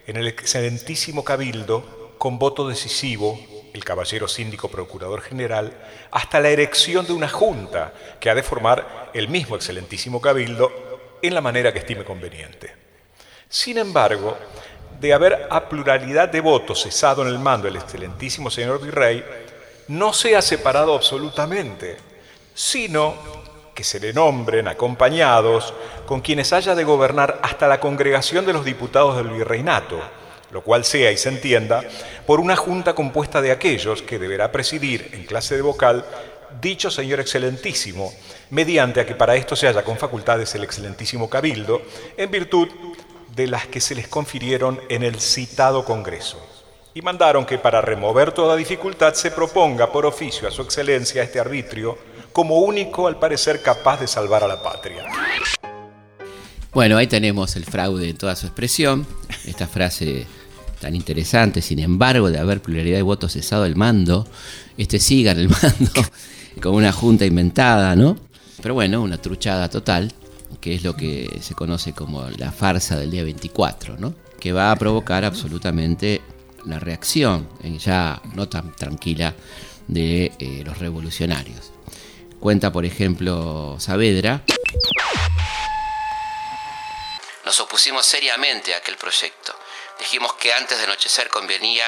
en 0.07 0.17
el 0.17 0.29
excelentísimo 0.29 1.25
cabildo 1.25 2.13
con 2.17 2.39
voto 2.39 2.69
decisivo, 2.69 3.37
el 3.73 3.85
caballero 3.85 4.29
síndico 4.29 4.69
procurador 4.69 5.23
general, 5.23 5.73
hasta 6.13 6.39
la 6.39 6.51
erección 6.51 7.05
de 7.05 7.15
una 7.15 7.29
junta 7.29 7.93
que 8.21 8.31
ha 8.31 8.35
de 8.37 8.45
formar 8.45 9.11
el 9.13 9.27
mismo 9.27 9.57
excelentísimo 9.57 10.21
cabildo 10.21 10.71
en 11.21 11.35
la 11.35 11.41
manera 11.41 11.73
que 11.73 11.81
estime 11.81 12.05
conveniente. 12.05 12.85
Sin 13.49 13.79
embargo, 13.79 14.37
de 15.05 15.13
haber 15.13 15.49
a 15.51 15.69
pluralidad 15.69 16.31
de 16.31 16.41
votos 16.41 16.83
cesado 16.83 17.21
en 17.21 17.29
el 17.29 17.39
mando 17.39 17.69
el 17.69 17.77
excelentísimo 17.77 18.51
señor 18.51 18.81
virrey, 18.81 19.23
no 19.89 20.15
sea 20.15 20.41
separado 20.41 20.95
absolutamente, 20.95 21.99
sino 22.55 23.15
que 23.75 23.85
se 23.85 24.01
le 24.01 24.15
nombren 24.15 24.67
acompañados 24.67 25.75
con 26.07 26.23
quienes 26.23 26.55
haya 26.55 26.75
de 26.75 26.85
gobernar 26.85 27.39
hasta 27.43 27.69
la 27.69 27.81
congregación 27.81 28.47
de 28.47 28.55
los 28.55 28.65
diputados 28.65 29.19
del 29.19 29.29
virreinato, 29.29 30.01
lo 30.51 30.63
cual 30.63 30.87
sea 30.87 31.13
y 31.13 31.19
se 31.19 31.29
entienda 31.29 31.83
por 32.27 32.41
una 32.41 32.57
junta 32.57 32.95
compuesta 32.95 33.43
de 33.43 33.53
aquellos 33.53 34.01
que 34.01 34.19
deberá 34.19 34.53
presidir 34.53 35.11
en 35.13 35.27
clase 35.27 35.55
de 35.55 35.61
vocal 35.61 36.03
dicho 36.63 36.91
señor 36.91 37.21
excelentísimo, 37.21 38.11
mediante 38.49 39.01
a 39.01 39.07
que 39.07 39.15
para 39.15 39.37
esto 39.37 39.55
se 39.55 39.69
haya 39.69 39.85
con 39.85 39.99
facultades 39.99 40.55
el 40.55 40.65
excelentísimo 40.65 41.29
cabildo, 41.29 41.83
en 42.17 42.31
virtud 42.31 42.69
de 43.35 43.47
las 43.47 43.67
que 43.67 43.81
se 43.81 43.95
les 43.95 44.09
confirieron 44.09 44.81
en 44.89 45.03
el 45.03 45.21
citado 45.21 45.85
Congreso. 45.85 46.39
Y 46.95 47.03
mandaron 47.03 47.45
que 47.45 47.59
para 47.59 47.81
remover 47.81 48.33
toda 48.33 48.55
dificultad 48.55 49.15
se 49.15 49.33
proponga 49.33 49.91
por 49.91 50.07
oficio 50.07 50.47
a 50.47 50.53
su 50.53 50.63
excelencia 50.63 51.23
este 51.23 51.41
arbitrio 51.41 51.99
como 52.33 52.61
único 52.61 53.09
al 53.09 53.19
parecer 53.19 53.63
capaz 53.63 54.01
de 54.01 54.07
salvar 54.07 54.45
a 54.45 54.49
la 54.49 54.63
patria. 54.63 55.05
Bueno, 56.73 56.97
ahí 56.97 57.07
tenemos 57.07 57.57
el 57.57 57.65
fraude 57.65 58.09
en 58.09 58.17
toda 58.17 58.37
su 58.37 58.47
expresión, 58.47 59.07
esta 59.45 59.67
frase 59.67 60.27
tan 60.81 60.95
interesante, 60.95 61.63
sin 61.63 61.79
embargo, 61.79 62.31
de 62.31 62.39
haber 62.39 62.61
pluralidad 62.61 62.97
de 62.97 63.03
votos 63.03 63.33
cesado 63.33 63.65
el 63.65 63.77
mando, 63.77 64.27
este 64.77 64.99
siga 64.99 65.33
en 65.33 65.39
el 65.39 65.49
mando, 65.49 65.93
con 66.61 66.75
una 66.75 66.93
junta 66.93 67.25
inventada, 67.25 67.95
¿no? 67.97 68.17
Pero 68.61 68.75
bueno, 68.75 69.03
una 69.03 69.19
truchada 69.19 69.69
total 69.69 70.13
que 70.61 70.75
es 70.75 70.83
lo 70.83 70.95
que 70.97 71.39
se 71.41 71.55
conoce 71.55 71.93
como 71.93 72.29
la 72.31 72.53
farsa 72.53 72.97
del 72.97 73.11
día 73.11 73.25
24, 73.25 73.97
¿no? 73.99 74.15
que 74.41 74.53
va 74.53 74.71
a 74.71 74.77
provocar 74.77 75.25
absolutamente 75.25 76.21
la 76.67 76.79
reacción, 76.79 77.49
ya 77.79 78.21
no 78.35 78.49
tan 78.49 78.75
tranquila, 78.77 79.35
de 79.87 80.33
eh, 80.39 80.63
los 80.65 80.79
revolucionarios. 80.79 81.73
Cuenta, 82.41 82.71
por 82.73 82.85
ejemplo, 82.85 83.77
Saavedra. 83.79 84.43
Nos 87.45 87.61
opusimos 87.61 88.05
seriamente 88.05 88.75
a 88.75 88.79
aquel 88.79 88.97
proyecto. 88.97 89.55
Dijimos 89.99 90.35
que 90.35 90.53
antes 90.53 90.77
de 90.79 90.85
anochecer 90.85 91.29
convenía 91.29 91.85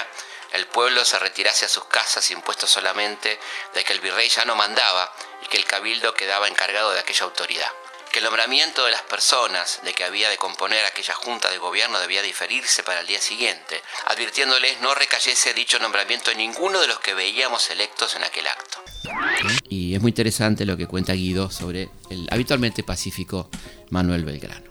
el 0.53 0.67
pueblo 0.67 1.05
se 1.05 1.19
retirase 1.19 1.67
a 1.67 1.69
sus 1.69 1.85
casas 1.85 2.31
impuesto 2.31 2.67
solamente 2.67 3.39
de 3.75 3.85
que 3.85 3.93
el 3.93 4.01
virrey 4.01 4.29
ya 4.29 4.45
no 4.45 4.57
mandaba 4.57 5.13
y 5.45 5.49
que 5.49 5.59
el 5.59 5.67
cabildo 5.67 6.15
quedaba 6.15 6.49
encargado 6.49 6.93
de 6.93 7.01
aquella 7.01 7.25
autoridad 7.25 7.69
que 8.17 8.21
el 8.21 8.25
nombramiento 8.25 8.83
de 8.87 8.93
las 8.93 9.03
personas 9.03 9.81
de 9.85 9.93
que 9.93 10.03
había 10.03 10.31
de 10.31 10.39
componer 10.39 10.87
aquella 10.87 11.13
junta 11.13 11.51
de 11.51 11.59
gobierno 11.59 12.01
debía 12.01 12.23
diferirse 12.23 12.83
para 12.83 13.01
el 13.01 13.07
día 13.07 13.21
siguiente, 13.21 13.83
advirtiéndoles 14.07 14.81
no 14.81 14.95
recayese 14.95 15.53
dicho 15.53 15.79
nombramiento 15.79 16.31
en 16.31 16.39
ninguno 16.39 16.81
de 16.81 16.87
los 16.87 16.99
que 17.01 17.13
veíamos 17.13 17.69
electos 17.69 18.17
en 18.17 18.25
aquel 18.25 18.47
acto. 18.47 18.79
Y 19.69 19.95
es 19.95 20.01
muy 20.01 20.13
interesante 20.13 20.65
lo 20.65 20.79
que 20.79 20.87
cuenta 20.87 21.13
Guido 21.13 21.51
sobre 21.51 21.91
el 22.09 22.27
habitualmente 22.31 22.83
pacífico 22.83 23.51
Manuel 23.91 24.25
Belgrano. 24.25 24.71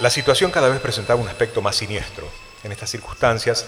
La 0.00 0.10
situación 0.10 0.50
cada 0.50 0.68
vez 0.68 0.80
presentaba 0.82 1.18
un 1.18 1.28
aspecto 1.28 1.62
más 1.62 1.76
siniestro. 1.76 2.30
En 2.62 2.72
estas 2.72 2.90
circunstancias, 2.90 3.64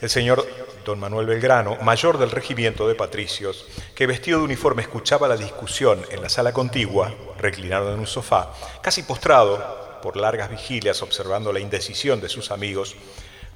el 0.00 0.10
señor 0.10 0.46
don 0.84 1.00
Manuel 1.00 1.26
Belgrano, 1.26 1.76
mayor 1.82 2.16
del 2.18 2.30
regimiento 2.30 2.86
de 2.86 2.94
patricios, 2.94 3.66
que 3.94 4.06
vestido 4.06 4.38
de 4.38 4.44
uniforme 4.44 4.82
escuchaba 4.82 5.26
la 5.26 5.36
discusión 5.36 6.00
en 6.10 6.22
la 6.22 6.28
sala 6.28 6.52
contigua, 6.52 7.12
reclinado 7.38 7.92
en 7.92 7.98
un 7.98 8.06
sofá, 8.06 8.52
casi 8.82 9.02
postrado 9.02 9.98
por 10.00 10.16
largas 10.16 10.48
vigilias 10.48 11.02
observando 11.02 11.52
la 11.52 11.60
indecisión 11.60 12.20
de 12.20 12.28
sus 12.28 12.52
amigos, 12.52 12.94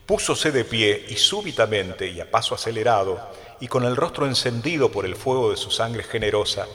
púsose 0.06 0.50
de 0.50 0.64
pie 0.64 1.06
y 1.08 1.16
súbitamente 1.16 2.08
y 2.08 2.20
a 2.20 2.28
paso 2.28 2.56
acelerado, 2.56 3.20
y 3.60 3.68
con 3.68 3.84
el 3.84 3.94
rostro 3.94 4.26
encendido 4.26 4.90
por 4.90 5.04
el 5.04 5.14
fuego 5.14 5.50
de 5.50 5.56
su 5.56 5.70
sangre 5.70 6.02
generosa, 6.02 6.66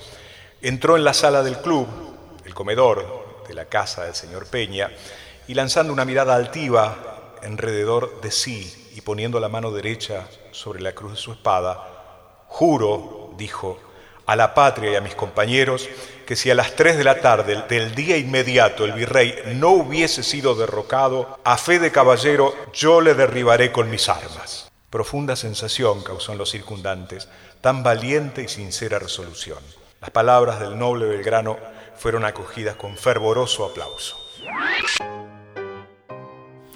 entró 0.61 0.95
en 0.95 1.03
la 1.03 1.13
sala 1.13 1.43
del 1.43 1.57
club, 1.57 1.87
el 2.45 2.53
comedor 2.53 3.43
de 3.47 3.55
la 3.55 3.65
casa 3.65 4.05
del 4.05 4.15
señor 4.15 4.45
Peña, 4.45 4.89
y 5.47 5.53
lanzando 5.53 5.91
una 5.91 6.05
mirada 6.05 6.35
altiva 6.35 7.35
enrededor 7.41 8.21
de 8.21 8.31
sí 8.31 8.84
y 8.95 9.01
poniendo 9.01 9.41
la 9.41 9.49
mano 9.49 9.71
derecha 9.71 10.25
sobre 10.51 10.81
la 10.81 10.93
cruz 10.93 11.11
de 11.11 11.17
su 11.17 11.33
espada, 11.33 12.45
juro, 12.47 13.33
dijo, 13.37 13.77
a 14.25 14.37
la 14.37 14.53
patria 14.53 14.91
y 14.91 14.95
a 14.95 15.01
mis 15.01 15.15
compañeros, 15.15 15.89
que 16.25 16.37
si 16.37 16.49
a 16.49 16.55
las 16.55 16.75
tres 16.75 16.97
de 16.97 17.03
la 17.03 17.19
tarde 17.19 17.63
del 17.67 17.93
día 17.93 18.17
inmediato 18.17 18.85
el 18.85 18.93
virrey 18.93 19.35
no 19.55 19.71
hubiese 19.71 20.23
sido 20.23 20.55
derrocado, 20.55 21.37
a 21.43 21.57
fe 21.57 21.77
de 21.77 21.91
caballero 21.91 22.55
yo 22.73 23.01
le 23.01 23.13
derribaré 23.13 23.73
con 23.73 23.89
mis 23.89 24.07
armas. 24.07 24.71
Profunda 24.89 25.35
sensación 25.35 26.01
causó 26.01 26.31
en 26.31 26.37
los 26.37 26.51
circundantes 26.51 27.27
tan 27.59 27.83
valiente 27.83 28.43
y 28.43 28.47
sincera 28.47 28.97
resolución. 28.97 29.59
Las 29.99 30.11
palabras 30.11 30.61
del 30.61 30.79
noble 30.79 31.05
Belgrano 31.05 31.57
fueron 31.97 32.23
acogidas 32.23 32.77
con 32.77 32.95
fervoroso 32.95 33.65
aplauso. 33.65 34.17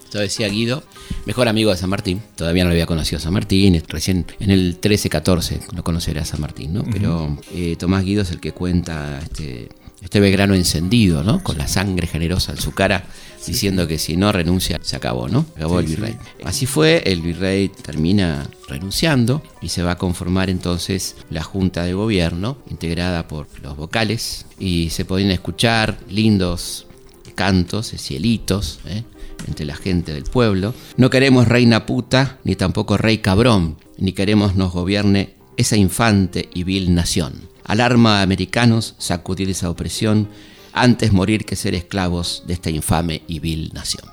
Esto 0.09 0.17
decía 0.17 0.47
Guido, 0.47 0.81
mejor 1.27 1.47
amigo 1.49 1.69
de 1.69 1.77
San 1.77 1.91
Martín. 1.91 2.19
Todavía 2.35 2.63
no 2.63 2.69
lo 2.69 2.73
había 2.73 2.87
conocido 2.87 3.19
a 3.19 3.21
San 3.21 3.31
Martín, 3.31 3.79
recién 3.87 4.25
en 4.39 4.49
el 4.49 4.81
13-14 4.81 5.71
no 5.75 5.83
conocerá 5.83 6.25
San 6.25 6.41
Martín, 6.41 6.73
¿no? 6.73 6.83
Pero 6.83 7.37
eh, 7.53 7.75
Tomás 7.77 8.03
Guido 8.03 8.23
es 8.23 8.31
el 8.31 8.39
que 8.39 8.51
cuenta 8.51 9.19
este, 9.19 9.69
este 10.01 10.19
Belgrano 10.19 10.55
encendido, 10.55 11.23
¿no? 11.23 11.43
Con 11.43 11.59
la 11.59 11.67
sangre 11.67 12.07
generosa 12.07 12.53
en 12.53 12.57
su 12.57 12.71
cara, 12.71 13.05
diciendo 13.45 13.87
que 13.87 13.99
si 13.99 14.17
no 14.17 14.31
renuncia, 14.31 14.79
se 14.81 14.95
acabó, 14.95 15.29
¿no? 15.29 15.45
Acabó 15.55 15.79
el 15.79 15.85
virrey. 15.85 16.15
Así 16.43 16.65
fue, 16.65 17.03
el 17.05 17.21
virrey 17.21 17.69
termina 17.69 18.49
renunciando 18.67 19.43
y 19.61 19.69
se 19.69 19.83
va 19.83 19.91
a 19.91 19.97
conformar 19.99 20.49
entonces 20.49 21.17
la 21.29 21.43
junta 21.43 21.83
de 21.83 21.93
gobierno, 21.93 22.57
integrada 22.71 23.27
por 23.27 23.45
los 23.61 23.77
vocales, 23.77 24.47
y 24.57 24.89
se 24.89 25.05
podían 25.05 25.29
escuchar 25.29 25.99
lindos 26.09 26.87
cantos, 27.35 27.93
cielitos, 27.95 28.79
¿eh? 28.87 29.03
Entre 29.47 29.65
la 29.65 29.75
gente 29.75 30.13
del 30.13 30.23
pueblo. 30.23 30.73
No 30.97 31.09
queremos 31.09 31.47
reina 31.47 31.85
puta, 31.85 32.37
ni 32.43 32.55
tampoco 32.55 32.97
rey 32.97 33.19
cabrón, 33.19 33.77
ni 33.97 34.13
queremos 34.13 34.55
nos 34.55 34.71
gobierne 34.71 35.35
esa 35.57 35.75
infante 35.75 36.49
y 36.53 36.63
vil 36.63 36.93
nación. 36.93 37.49
Alarma 37.65 38.19
a 38.19 38.21
americanos 38.23 38.95
sacudir 38.97 39.49
esa 39.49 39.69
opresión, 39.69 40.29
antes 40.73 41.11
morir 41.11 41.45
que 41.45 41.55
ser 41.55 41.75
esclavos 41.75 42.43
de 42.47 42.53
esta 42.53 42.69
infame 42.69 43.23
y 43.27 43.39
vil 43.39 43.71
nación. 43.73 44.05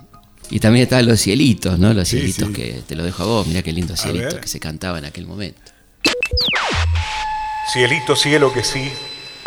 Y 0.50 0.60
también 0.60 0.84
están 0.84 1.06
los 1.06 1.20
cielitos, 1.20 1.78
¿no? 1.78 1.92
Los 1.92 2.08
cielitos 2.08 2.50
que 2.50 2.82
te 2.86 2.94
lo 2.94 3.02
dejo 3.02 3.22
a 3.22 3.26
vos, 3.26 3.46
mira 3.46 3.62
qué 3.62 3.72
lindo 3.72 3.96
cielito 3.96 4.40
que 4.40 4.48
se 4.48 4.60
cantaba 4.60 4.98
en 4.98 5.04
aquel 5.04 5.26
momento. 5.26 5.72
Cielito, 7.72 8.14
cielo 8.14 8.52
que 8.52 8.62
sí, 8.62 8.88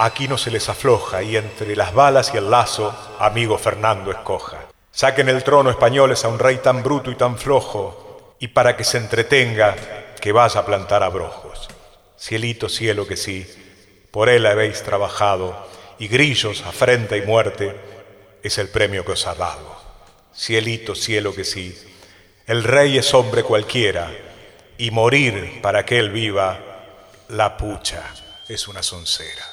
Aquí 0.02 0.30
no 0.30 0.38
se 0.38 0.50
les 0.50 0.70
afloja 0.70 1.22
y 1.24 1.36
entre 1.36 1.76
las 1.76 1.94
balas 1.94 2.32
y 2.34 2.38
el 2.38 2.50
lazo, 2.50 2.96
amigo 3.20 3.58
Fernando 3.58 4.12
escoja. 4.12 4.69
Saquen 5.00 5.30
el 5.30 5.46
trono 5.46 5.70
españoles 5.70 6.26
a 6.26 6.28
un 6.28 6.40
rey 6.40 6.58
tan 6.58 6.84
bruto 6.84 7.10
y 7.10 7.16
tan 7.16 7.38
flojo, 7.38 8.36
y 8.38 8.50
para 8.50 8.76
que 8.76 8.84
se 8.84 8.98
entretenga, 8.98 9.74
que 10.20 10.34
vaya 10.34 10.60
a 10.60 10.66
plantar 10.66 11.04
abrojos. 11.04 11.70
Cielito, 12.20 12.68
cielo 12.68 13.08
que 13.08 13.16
sí, 13.16 13.48
por 14.12 14.28
él 14.28 14.46
habéis 14.46 14.84
trabajado, 14.84 15.56
y 16.00 16.10
grillos, 16.10 16.64
afrenta 16.66 17.16
y 17.16 17.22
muerte, 17.22 17.80
es 18.44 18.58
el 18.58 18.68
premio 18.68 19.06
que 19.06 19.14
os 19.14 19.26
ha 19.26 19.36
dado. 19.36 19.74
Cielito, 20.36 20.96
cielo 20.96 21.34
que 21.34 21.46
sí, 21.46 21.82
el 22.46 22.66
rey 22.66 22.98
es 22.98 23.14
hombre 23.14 23.44
cualquiera, 23.44 24.12
y 24.78 24.92
morir 24.92 25.62
para 25.62 25.86
que 25.86 25.98
él 25.98 26.10
viva, 26.10 26.60
la 27.30 27.56
pucha 27.56 28.04
es 28.50 28.68
una 28.68 28.84
soncera. 28.84 29.46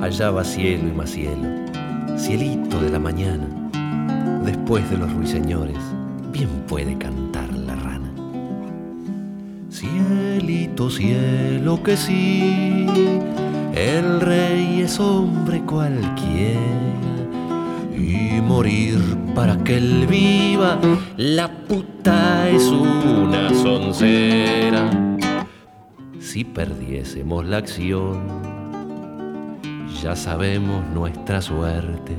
Allá 0.00 0.30
va 0.30 0.44
cielo 0.44 0.88
y 0.88 0.92
más 0.92 1.10
cielo, 1.10 1.67
cielito 2.18 2.80
de 2.80 2.90
la 2.90 2.98
mañana, 2.98 3.46
después 4.44 4.88
de 4.90 4.98
los 4.98 5.12
ruiseñores, 5.12 5.78
bien 6.32 6.48
puede 6.66 6.98
cantar 6.98 7.52
la 7.54 7.74
rana. 7.76 8.12
Cielito, 9.70 10.90
cielo 10.90 11.82
que 11.82 11.96
sí, 11.96 12.86
el 13.74 14.20
rey 14.20 14.80
es 14.80 14.98
hombre 14.98 15.60
cualquiera 15.60 16.60
y 17.96 18.40
morir 18.40 18.98
para 19.34 19.56
que 19.62 19.76
él 19.76 20.06
viva, 20.08 20.78
la 21.16 21.48
puta 21.48 22.48
es 22.48 22.64
una 22.64 23.50
soncera. 23.50 24.90
Si 26.18 26.44
perdiésemos 26.44 27.46
la 27.46 27.58
acción, 27.58 28.47
ya 30.02 30.14
sabemos 30.16 30.84
nuestra 30.94 31.40
suerte. 31.40 32.16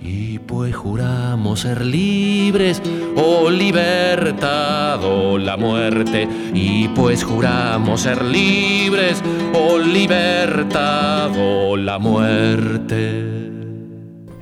Y 0.00 0.38
pues 0.38 0.76
juramos 0.76 1.60
ser 1.60 1.84
libres 1.84 2.80
o 3.16 3.50
libertado 3.50 5.38
la 5.38 5.56
muerte. 5.56 6.28
Y 6.54 6.88
pues 6.88 7.24
juramos 7.24 8.02
ser 8.02 8.24
libres 8.24 9.22
o 9.54 9.78
libertado 9.78 11.76
la 11.76 11.98
muerte. 11.98 13.47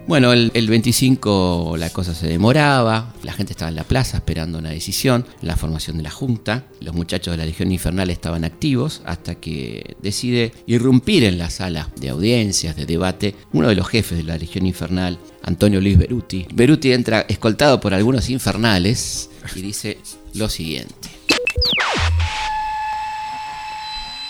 Bueno, 0.06 0.32
el, 0.32 0.52
el, 0.54 0.68
25 0.68 1.74
la 1.78 1.90
cosa 1.90 2.14
se 2.14 2.28
demoraba, 2.28 3.12
la 3.24 3.32
gente 3.32 3.54
estaba 3.54 3.70
en 3.70 3.74
la 3.74 3.82
plaza 3.82 4.18
esperando 4.18 4.58
una 4.58 4.70
decisión, 4.70 5.26
la 5.42 5.56
formación 5.56 5.96
de 5.96 6.04
la 6.04 6.12
Junta, 6.12 6.62
los 6.80 6.94
muchachos 6.94 7.32
de 7.32 7.38
la 7.38 7.44
Legión 7.44 7.72
Infernal 7.72 8.08
estaban 8.10 8.44
activos 8.44 9.02
hasta 9.04 9.34
que 9.34 9.96
decide 10.00 10.52
irrumpir 10.66 11.24
en 11.24 11.38
la 11.38 11.50
sala 11.50 11.90
de 11.96 12.10
audiencias, 12.10 12.76
de 12.76 12.86
debate, 12.86 13.34
uno 13.52 13.68
de 13.68 13.74
los 13.74 13.88
jefes 13.88 14.18
de 14.18 14.22
la 14.22 14.38
Legión 14.38 14.64
Infernal, 14.64 15.18
Antonio 15.42 15.80
Luis 15.80 15.98
Beruti. 15.98 16.46
Beruti 16.54 16.92
entra 16.92 17.26
escoltado 17.28 17.80
por 17.80 17.92
algunos 17.92 18.30
infernales 18.30 19.28
y 19.56 19.60
dice 19.60 19.98
lo 20.34 20.48
siguiente. 20.48 21.10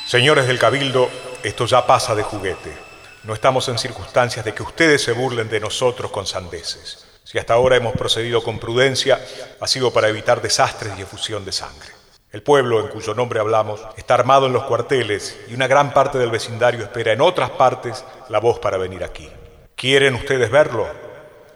Señores 0.07 0.47
del 0.47 0.59
Cabildo, 0.59 1.11
esto 1.45 1.67
ya 1.67 1.87
pasa 1.87 2.15
de 2.15 2.23
juguete. 2.23 2.86
No 3.27 3.35
estamos 3.35 3.69
en 3.69 3.77
circunstancias 3.77 4.45
de 4.45 4.55
que 4.55 4.63
ustedes 4.63 5.03
se 5.03 5.11
burlen 5.11 5.49
de 5.49 5.59
nosotros 5.59 6.13
con 6.13 6.29
sandeces. 6.29 7.05
Si 7.25 7.39
hasta 7.39 7.55
ahora 7.55 7.75
hemos 7.75 7.95
procedido 7.95 8.41
con 8.41 8.61
prudencia, 8.61 9.21
ha 9.59 9.67
sido 9.67 9.93
para 9.93 10.09
evitar 10.09 10.41
desastres 10.41 10.93
y 10.97 11.03
efusión 11.03 11.45
de 11.45 11.51
sangre. 11.51 11.89
El 12.31 12.45
pueblo 12.45 12.79
en 12.79 12.87
cuyo 12.87 13.15
nombre 13.15 13.41
hablamos 13.41 13.81
está 13.97 14.15
armado 14.15 14.47
en 14.47 14.53
los 14.53 14.63
cuarteles 14.63 15.41
y 15.49 15.55
una 15.55 15.67
gran 15.67 15.93
parte 15.93 16.19
del 16.19 16.31
vecindario 16.31 16.85
espera 16.85 17.15
en 17.15 17.21
otras 17.21 17.51
partes 17.51 18.05
la 18.29 18.39
voz 18.39 18.61
para 18.61 18.77
venir 18.77 19.03
aquí. 19.03 19.29
¿Quieren 19.75 20.15
ustedes 20.15 20.49
verlo? 20.49 20.87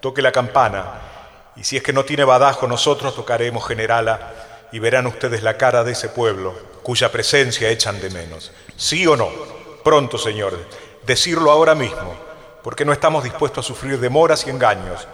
Toque 0.00 0.22
la 0.22 0.33
campana 0.33 1.52
y 1.54 1.62
si 1.62 1.76
es 1.76 1.85
que 1.85 1.92
no 1.92 2.04
tiene 2.04 2.24
badajo 2.24 2.66
nosotros 2.66 3.14
tocaremos 3.14 3.64
generala 3.64 4.66
y 4.72 4.80
verán 4.80 5.06
ustedes 5.06 5.44
la 5.44 5.56
cara 5.56 5.85
de 5.85 5.92
ese 5.92 6.09
pueblo 6.09 6.52
cuya 6.83 7.12
presencia 7.12 7.70
echan 7.70 8.00
de 8.00 8.11
menos. 8.11 8.50
¿Sí 8.76 9.06
o 9.06 9.14
no? 9.14 9.28
Pronto, 9.85 10.18
señores 10.18 10.59
decirlo 11.06 11.50
ahora 11.50 11.74
mismo, 11.74 12.14
porque 12.62 12.84
no 12.84 12.92
estamos 12.92 13.24
dispuestos 13.24 13.64
a 13.64 13.68
sufrir 13.68 13.98
demoras 13.98 14.46
y 14.46 14.50
engaños, 14.50 15.06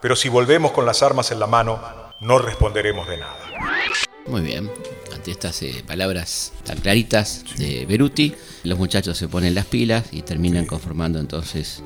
pero 0.00 0.16
si 0.16 0.28
volvemos 0.28 0.72
con 0.72 0.86
las 0.86 1.02
armas 1.02 1.30
en 1.30 1.40
la 1.40 1.46
mano, 1.46 1.80
no 2.20 2.38
responderemos 2.38 3.08
de 3.08 3.18
nada. 3.18 3.38
Muy 4.26 4.40
bien, 4.40 4.70
ante 5.12 5.30
estas 5.30 5.62
eh, 5.62 5.84
palabras 5.86 6.52
tan 6.64 6.78
claritas 6.78 7.44
de 7.56 7.84
Beruti, 7.86 8.34
los 8.62 8.78
muchachos 8.78 9.18
se 9.18 9.28
ponen 9.28 9.54
las 9.54 9.66
pilas 9.66 10.06
y 10.12 10.22
terminan 10.22 10.66
conformando 10.66 11.18
entonces 11.18 11.82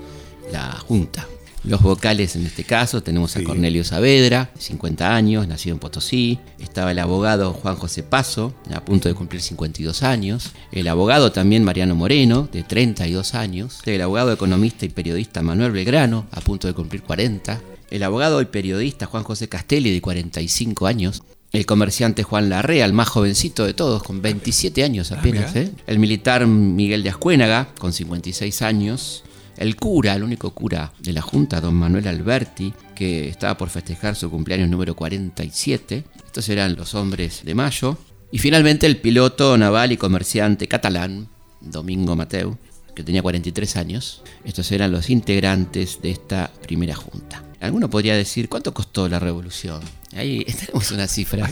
la 0.53 0.73
junta. 0.73 1.27
Los 1.69 1.83
vocales 1.83 2.35
en 2.35 2.47
este 2.47 2.65
caso 2.65 3.03
tenemos 3.03 3.37
a 3.37 3.45
Cornelio 3.45 3.85
Saavedra, 3.85 4.51
50 4.59 5.15
años, 5.15 5.47
nacido 5.47 5.75
en 5.75 5.81
Potosí. 5.81 6.39
Estaba 6.59 6.93
el 6.93 6.99
abogado 6.99 7.53
Juan 7.53 7.77
José 7.77 8.03
Paso, 8.03 8.55
a 8.73 8.83
punto 8.83 9.07
de 9.07 9.15
cumplir 9.15 9.43
52 9.43 10.03
años. 10.03 10.53
El 10.73 10.89
abogado 10.89 11.31
también 11.31 11.65
Mariano 11.65 11.95
Moreno, 11.95 12.49
de 12.51 12.63
32 12.63 13.35
años. 13.35 13.81
El 13.85 14.01
abogado 14.01 14.33
economista 14.33 14.87
y 14.87 14.89
periodista 14.89 15.43
Manuel 15.43 15.73
Belgrano, 15.73 16.27
a 16.31 16.41
punto 16.41 16.69
de 16.69 16.73
cumplir 16.73 17.03
40. 17.03 17.61
El 17.91 18.03
abogado 18.03 18.41
y 18.41 18.47
periodista 18.47 19.05
Juan 19.05 19.25
José 19.25 19.51
Castelli, 19.51 19.93
de 19.93 20.01
45 20.01 20.87
años. 20.87 21.23
El 21.53 21.67
comerciante 21.67 22.23
Juan 22.23 22.49
Larrea, 22.49 22.87
el 22.87 22.95
más 22.95 23.11
jovencito 23.11 23.67
de 23.67 23.75
todos, 23.75 24.03
con 24.03 24.23
27 24.23 24.85
años 24.85 25.13
apenas. 25.13 25.55
¿eh? 25.55 25.71
El 25.87 25.99
militar 25.99 26.47
Miguel 26.47 27.03
de 27.03 27.11
Ascuénaga, 27.11 27.69
con 27.79 27.93
56 27.93 28.63
años. 28.63 29.23
El 29.59 29.75
cura, 29.75 30.15
el 30.15 30.23
único 30.23 30.53
cura 30.53 30.93
de 31.01 31.13
la 31.13 31.21
Junta, 31.21 31.61
don 31.61 31.75
Manuel 31.75 32.07
Alberti, 32.07 32.73
que 32.95 33.29
estaba 33.29 33.59
por 33.59 33.71
festejar 33.71 34.15
su 34.15 34.31
cumpleaños 34.31 34.69
número 34.69 34.95
47. 34.95 36.05
Estos 36.25 36.49
eran 36.49 36.77
los 36.77 36.95
hombres 36.95 37.43
de 37.45 37.57
mayo. 37.57 37.99
Y 38.31 38.39
finalmente 38.39 38.87
el 38.87 38.99
piloto 38.99 39.59
naval 39.59 39.91
y 39.91 39.97
comerciante 39.97 40.69
catalán, 40.69 41.29
Domingo 41.61 42.15
Mateu, 42.15 42.57
que 42.95 43.03
tenía 43.03 43.21
43 43.21 43.77
años. 43.77 44.23
Estos 44.45 44.71
eran 44.71 44.93
los 44.93 45.11
integrantes 45.11 46.01
de 46.03 46.13
esta 46.13 46.53
primera 46.63 46.95
junta. 46.95 47.43
Alguno 47.61 47.91
podría 47.91 48.15
decir, 48.15 48.49
¿cuánto 48.49 48.73
costó 48.73 49.09
la 49.09 49.19
revolución? 49.19 49.81
Ahí 50.17 50.45
tenemos 50.61 50.91
una 50.91 51.07
cifra 51.07 51.51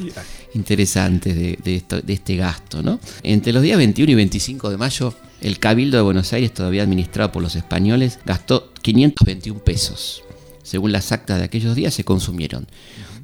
interesante 0.54 1.34
de, 1.34 1.58
de, 1.62 2.12
este 2.12 2.36
gasto, 2.36 2.82
¿no? 2.82 2.98
Entre 3.22 3.52
los 3.52 3.62
días 3.62 3.78
21 3.78 4.12
y 4.12 4.14
25 4.14 4.70
de 4.70 4.76
mayo 4.76 5.14
el 5.40 5.58
Cabildo 5.58 5.98
de 5.98 6.02
Buenos 6.02 6.32
Aires, 6.32 6.52
todavía 6.52 6.82
administrado 6.82 7.30
por 7.32 7.42
los 7.42 7.56
españoles, 7.56 8.18
gastó 8.24 8.72
521 8.82 9.60
pesos. 9.60 10.22
Según 10.62 10.92
las 10.92 11.12
actas 11.12 11.38
de 11.38 11.44
aquellos 11.44 11.76
días, 11.76 11.94
se 11.94 12.04
consumieron 12.04 12.66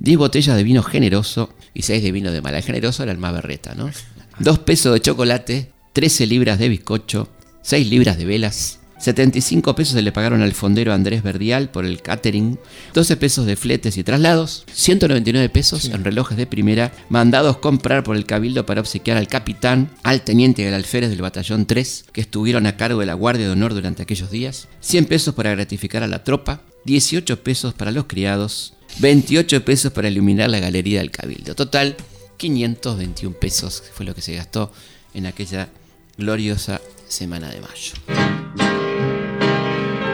10 0.00 0.18
botellas 0.18 0.56
de 0.56 0.62
vino 0.62 0.82
generoso 0.82 1.52
y 1.74 1.82
6 1.82 2.02
de 2.02 2.12
vino 2.12 2.30
de 2.30 2.40
mala. 2.40 2.58
El 2.58 2.64
generoso 2.64 3.02
era 3.02 3.12
el 3.12 3.18
más 3.18 3.32
berreta, 3.32 3.74
¿no? 3.74 3.90
2 4.38 4.58
pesos 4.60 4.92
de 4.92 5.00
chocolate, 5.00 5.72
13 5.94 6.26
libras 6.26 6.58
de 6.58 6.68
bizcocho, 6.68 7.28
6 7.62 7.88
libras 7.88 8.18
de 8.18 8.26
velas, 8.26 8.78
75 9.02 9.74
pesos 9.74 9.94
se 9.94 10.02
le 10.02 10.12
pagaron 10.12 10.42
al 10.42 10.52
fondero 10.52 10.92
Andrés 10.92 11.24
Verdial 11.24 11.70
por 11.70 11.84
el 11.84 12.02
catering, 12.02 12.60
12 12.94 13.16
pesos 13.16 13.46
de 13.46 13.56
fletes 13.56 13.96
y 13.96 14.04
traslados, 14.04 14.64
199 14.72 15.48
pesos 15.48 15.86
en 15.86 16.04
relojes 16.04 16.36
de 16.36 16.46
primera 16.46 16.92
mandados 17.08 17.56
comprar 17.56 18.04
por 18.04 18.14
el 18.14 18.26
cabildo 18.26 18.64
para 18.64 18.80
obsequiar 18.80 19.16
al 19.16 19.26
capitán, 19.26 19.90
al 20.04 20.22
teniente 20.22 20.64
del 20.64 20.74
alférez 20.74 21.10
del 21.10 21.20
batallón 21.20 21.66
3 21.66 22.04
que 22.12 22.20
estuvieron 22.20 22.64
a 22.66 22.76
cargo 22.76 23.00
de 23.00 23.06
la 23.06 23.14
Guardia 23.14 23.46
de 23.46 23.50
Honor 23.50 23.74
durante 23.74 24.04
aquellos 24.04 24.30
días, 24.30 24.68
100 24.82 25.06
pesos 25.06 25.34
para 25.34 25.50
gratificar 25.50 26.04
a 26.04 26.06
la 26.06 26.22
tropa, 26.22 26.60
18 26.84 27.42
pesos 27.42 27.74
para 27.74 27.90
los 27.90 28.04
criados, 28.04 28.74
28 29.00 29.64
pesos 29.64 29.90
para 29.90 30.10
iluminar 30.10 30.48
la 30.48 30.60
galería 30.60 31.00
del 31.00 31.10
cabildo. 31.10 31.56
Total, 31.56 31.96
521 32.36 33.36
pesos 33.36 33.82
fue 33.92 34.06
lo 34.06 34.14
que 34.14 34.22
se 34.22 34.36
gastó 34.36 34.72
en 35.12 35.26
aquella 35.26 35.70
gloriosa 36.16 36.80
semana 37.08 37.50
de 37.50 37.60
mayo 37.60 38.81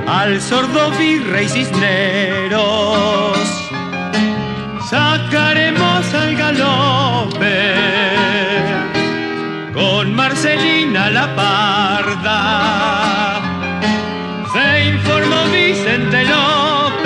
al 0.08 0.40
sordo 0.40 0.90
virrey 0.92 1.48
cisneros. 1.48 3.36
Sacaremos 4.88 6.14
al 6.14 6.36
galope 6.36 7.74
con 9.74 10.14
Marcelina 10.14 11.10
la 11.10 11.34
parda. 11.36 13.42
Se 14.52 14.84
informó 14.86 15.44
Vicente 15.52 16.24
López, 16.24 17.04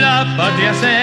la 0.00 0.34
patria 0.36 0.74
se 0.74 0.97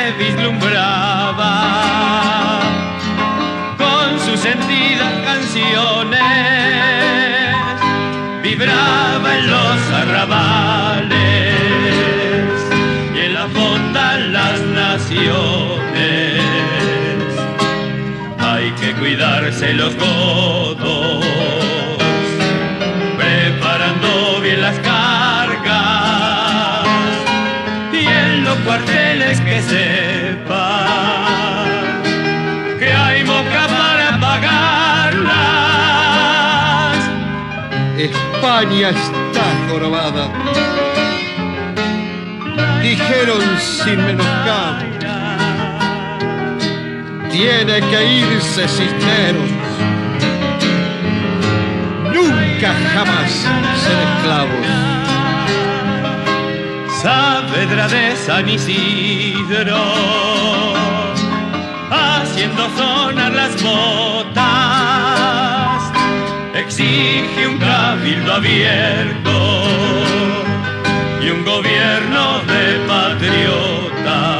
cuidarse 19.55 19.73
los 19.73 19.95
godos, 19.95 21.25
preparando 23.17 24.41
bien 24.41 24.61
las 24.61 24.77
cargas 24.79 26.85
y 27.91 28.05
en 28.05 28.43
los 28.43 28.55
cuarteles 28.59 29.41
que 29.41 29.59
sepa 29.61 30.85
que 32.79 32.91
hay 32.91 33.23
boca 33.23 33.67
para 33.67 34.19
pagarlas. 34.19 35.35
España 37.97 38.89
está 38.89 39.43
jorobada. 39.69 40.29
Dijeron 42.81 43.41
sin 43.59 44.05
menoscabo 44.05 45.14
tiene 47.35 47.81
que 47.81 47.99
irse 48.21 48.65
Cisneros. 48.67 49.51
Nunca 52.13 52.73
jamás 52.93 53.31
ser 53.83 53.99
esclavos. 54.07 54.67
Saavedra 57.01 57.85
de 57.89 58.15
San 58.15 58.47
Isidro, 58.47 59.83
haciendo 61.91 62.63
sonar 62.77 63.33
las 63.33 63.61
botas, 63.61 64.45
exige 66.55 67.47
un 67.47 67.57
cabildo 67.57 68.33
abierto 68.33 69.35
y 71.21 71.29
un 71.31 71.43
gobierno 71.43 72.39
de 72.47 72.79
patriotas 72.87 74.34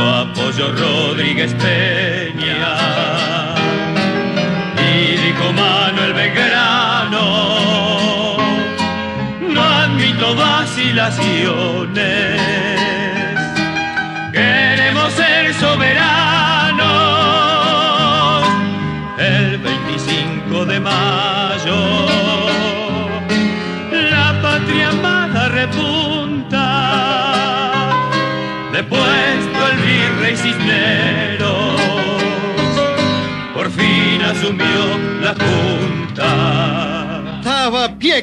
lo 0.00 0.08
apoyó 0.24 0.66
Rodríguez 0.72 1.52
Peña. 1.54 2.74
Y 4.88 4.90
dijo 5.24 5.46
Manuel 5.52 6.12
Belgrano, 6.14 7.26
no 9.54 9.62
admito 9.62 10.34
vacilaciones, 10.34 12.40
queremos 14.32 15.12
ser 15.12 15.52
soberanos. 15.54 16.08
El 19.18 19.58
25 19.58 20.64
de 20.64 20.80
mayo, 20.80 22.06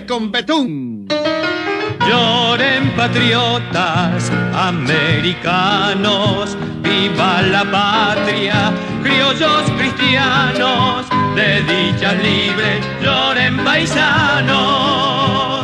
Con 0.06 0.32
betún. 0.32 1.08
Lloren 2.08 2.92
patriotas 2.96 4.32
americanos, 4.54 6.56
viva 6.84 7.42
la 7.42 7.66
patria, 7.66 8.72
criollos 9.02 9.64
cristianos, 9.78 11.08
de 11.36 11.64
dichas 11.64 12.14
libres, 12.22 12.86
lloren 13.02 13.58
paisanos. 13.64 15.57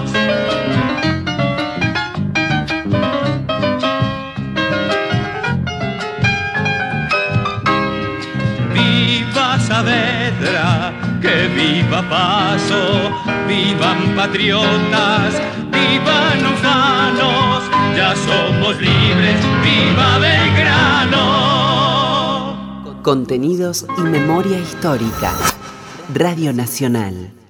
Viva 11.63 12.02
Paso, 12.10 12.84
vivan 13.47 14.15
patriotas, 14.15 15.34
vivan 15.71 16.39
ufanos, 16.54 17.63
ya 17.95 18.13
somos 18.28 18.76
libres, 18.82 19.39
viva 19.63 20.17
Belgrano. 20.19 21.26
Contenidos 23.02 23.86
y 23.97 24.02
memoria 24.02 24.60
histórica. 24.60 25.32
Radio 26.13 26.52
Nacional. 26.54 27.42